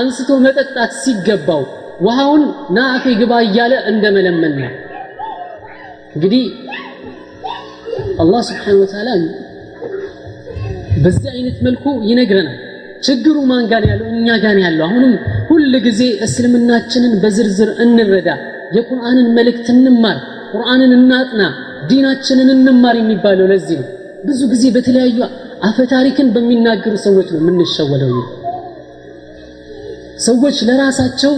አንስቶ 0.00 0.30
መጠጣት 0.46 0.92
ሲገባው 1.02 1.62
ውሃውን 2.02 2.42
ና 2.70 2.86
አፌ 2.94 3.14
ግባ 3.20 3.32
እያለ 3.46 3.74
እንደ 3.90 4.04
መለመን 4.16 4.54
ነው። 4.56 4.72
እንግዲህ 6.14 6.44
አላህ 8.22 8.40
ስብሓን 8.48 8.76
ወተዓላ 8.82 9.10
በዚህ 11.04 11.28
አይነት 11.34 11.56
መልኩ 11.66 11.84
ይነግረናል። 12.10 12.58
ችግሩ 13.02 13.36
ማን 13.50 13.64
ጋር 13.72 13.82
ያለው? 13.90 14.06
እኛ 14.12 14.28
ጋር 14.44 14.56
ያለው። 14.64 14.84
አሁንም 14.86 15.12
ሁል 15.48 15.72
ጊዜ 15.86 16.02
እስልምናችንን 16.26 17.14
በዝርዝር 17.22 17.70
እንረዳ። 17.84 18.28
የቁርአንን 18.76 19.26
መልእክት 19.36 19.66
እንማር 19.74 20.18
ቁርአንን 20.52 20.92
እናጥና 20.98 21.42
ዲናችንን 21.90 22.48
እንማር 22.54 22.96
የሚባለው 23.00 23.46
ለዚህ 23.46 23.78
ነው። 23.80 23.88
ብዙ 24.24 24.40
ጊዜ 24.52 24.64
በተለያዩ 24.76 25.18
አፈታሪክን 25.62 26.28
በሚናገሩ 26.34 26.94
ሰዎች 27.06 27.28
ነው 27.34 27.40
የምንሸወደው 27.42 28.14
ሰዎች 30.24 30.56
ለራሳቸው 30.68 31.32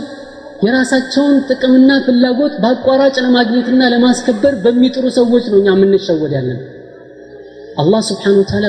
የራሳቸውን 0.64 1.34
ጥቅምና 1.48 1.90
ፍላጎት 2.04 2.54
በአቋራጭ 2.62 3.16
ለማግኘትና 3.24 3.82
ለማስከበር 3.94 4.54
በሚጥሩ 4.64 5.04
ሰዎች 5.16 5.44
ነው 5.52 5.58
እኛ 5.60 5.68
የምንሸወድ 5.74 6.32
ያለን። 6.36 6.60
አላህ 7.76 8.00
ስብሓን 8.08 8.36
ወተዓላ 8.40 8.66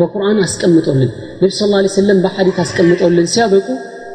በቁርአን 0.00 0.38
አስቀምጦልን 0.46 1.10
ነቢ 1.40 1.50
ስ 1.56 1.68
ላ 1.72 1.82
ሰለም 1.96 2.18
በሐዲት 2.24 2.58
አስቀምጦልን 2.64 3.28
ሲያበቁ 3.34 3.68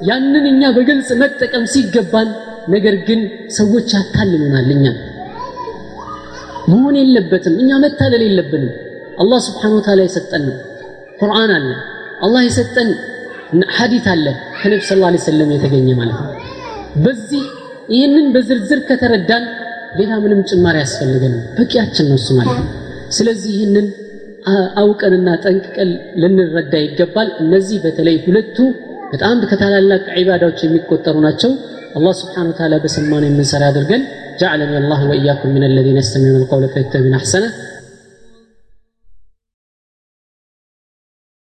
ያንን 0.09 0.45
እኛ 0.51 0.71
በግልጽ 0.77 1.09
መጠቀም 1.21 1.65
ሲገባን 1.73 2.29
ነገር 2.67 2.95
ግን 3.07 3.21
ሰዎች 3.57 3.89
ያታልሉናል 3.97 4.69
እኛን 4.75 4.97
መሆን 6.67 6.95
የለበትም 7.01 7.55
እኛ 7.63 7.71
መታለል 7.83 8.23
የለብንም። 8.27 8.73
አላህ 9.19 9.39
ስብሓን 9.47 9.75
ወተዓላ 9.77 10.01
የሰጠን 10.05 10.45
ቁርአን 11.19 11.51
አለ 11.57 11.67
አላህ 12.25 12.41
የሰጠን 12.45 12.89
ሐዲት 13.77 14.07
አለ 14.13 14.25
ከነቢ 14.59 14.81
ስ 14.87 14.97
ላ 15.01 15.11
ሰለም 15.27 15.49
የተገኘ 15.55 15.89
ማለት 16.01 16.19
ነው 16.21 16.31
በዚህ 17.03 17.43
ይህንን 17.89 18.25
በዝርዝር 18.33 18.79
ከተረዳን 18.87 19.43
ሌላ 19.99 20.11
ምንም 20.23 20.39
ጭማሪ 20.49 20.75
ያስፈልገን 20.83 21.35
በቂያችን 21.57 22.07
ነው 22.09 22.17
እሱ 22.19 22.29
ማለት 22.39 22.57
ነው። 22.59 22.67
ስለዚህ 23.17 23.51
ይህንን 23.55 23.87
አውቀንና 24.81 25.29
ጠንቅቀን 25.43 25.89
ልንረዳ 26.21 26.73
ይገባል። 26.83 27.29
እነዚህ 27.43 27.77
በተለይ 27.85 28.17
ሁለቱ 28.25 28.57
በጣም 29.11 29.37
ከታላላቅ 29.51 30.03
ዒባዳዎች 30.19 30.59
የሚቆጠሩ 30.63 31.15
ናቸው። 31.27 31.51
አላህ 31.97 32.13
ስብሓነ 32.21 32.47
ወተዓላ 32.51 32.75
በሰማነው 32.83 33.27
የምንሰራ 33.29 33.63
ያድርገን። 33.69 34.01
ጀዐለኒ 34.39 34.73
አላህ 34.79 35.01
ወኢያኩም 35.11 35.51
ሚነ 35.55 35.65
ለዚነ 35.75 35.97
የስተሚዑነ 36.01 36.37
ልቀውለ 36.43 36.65
ፈየተቢዑነ 36.73 37.15
አሕሰነህ 37.19 37.53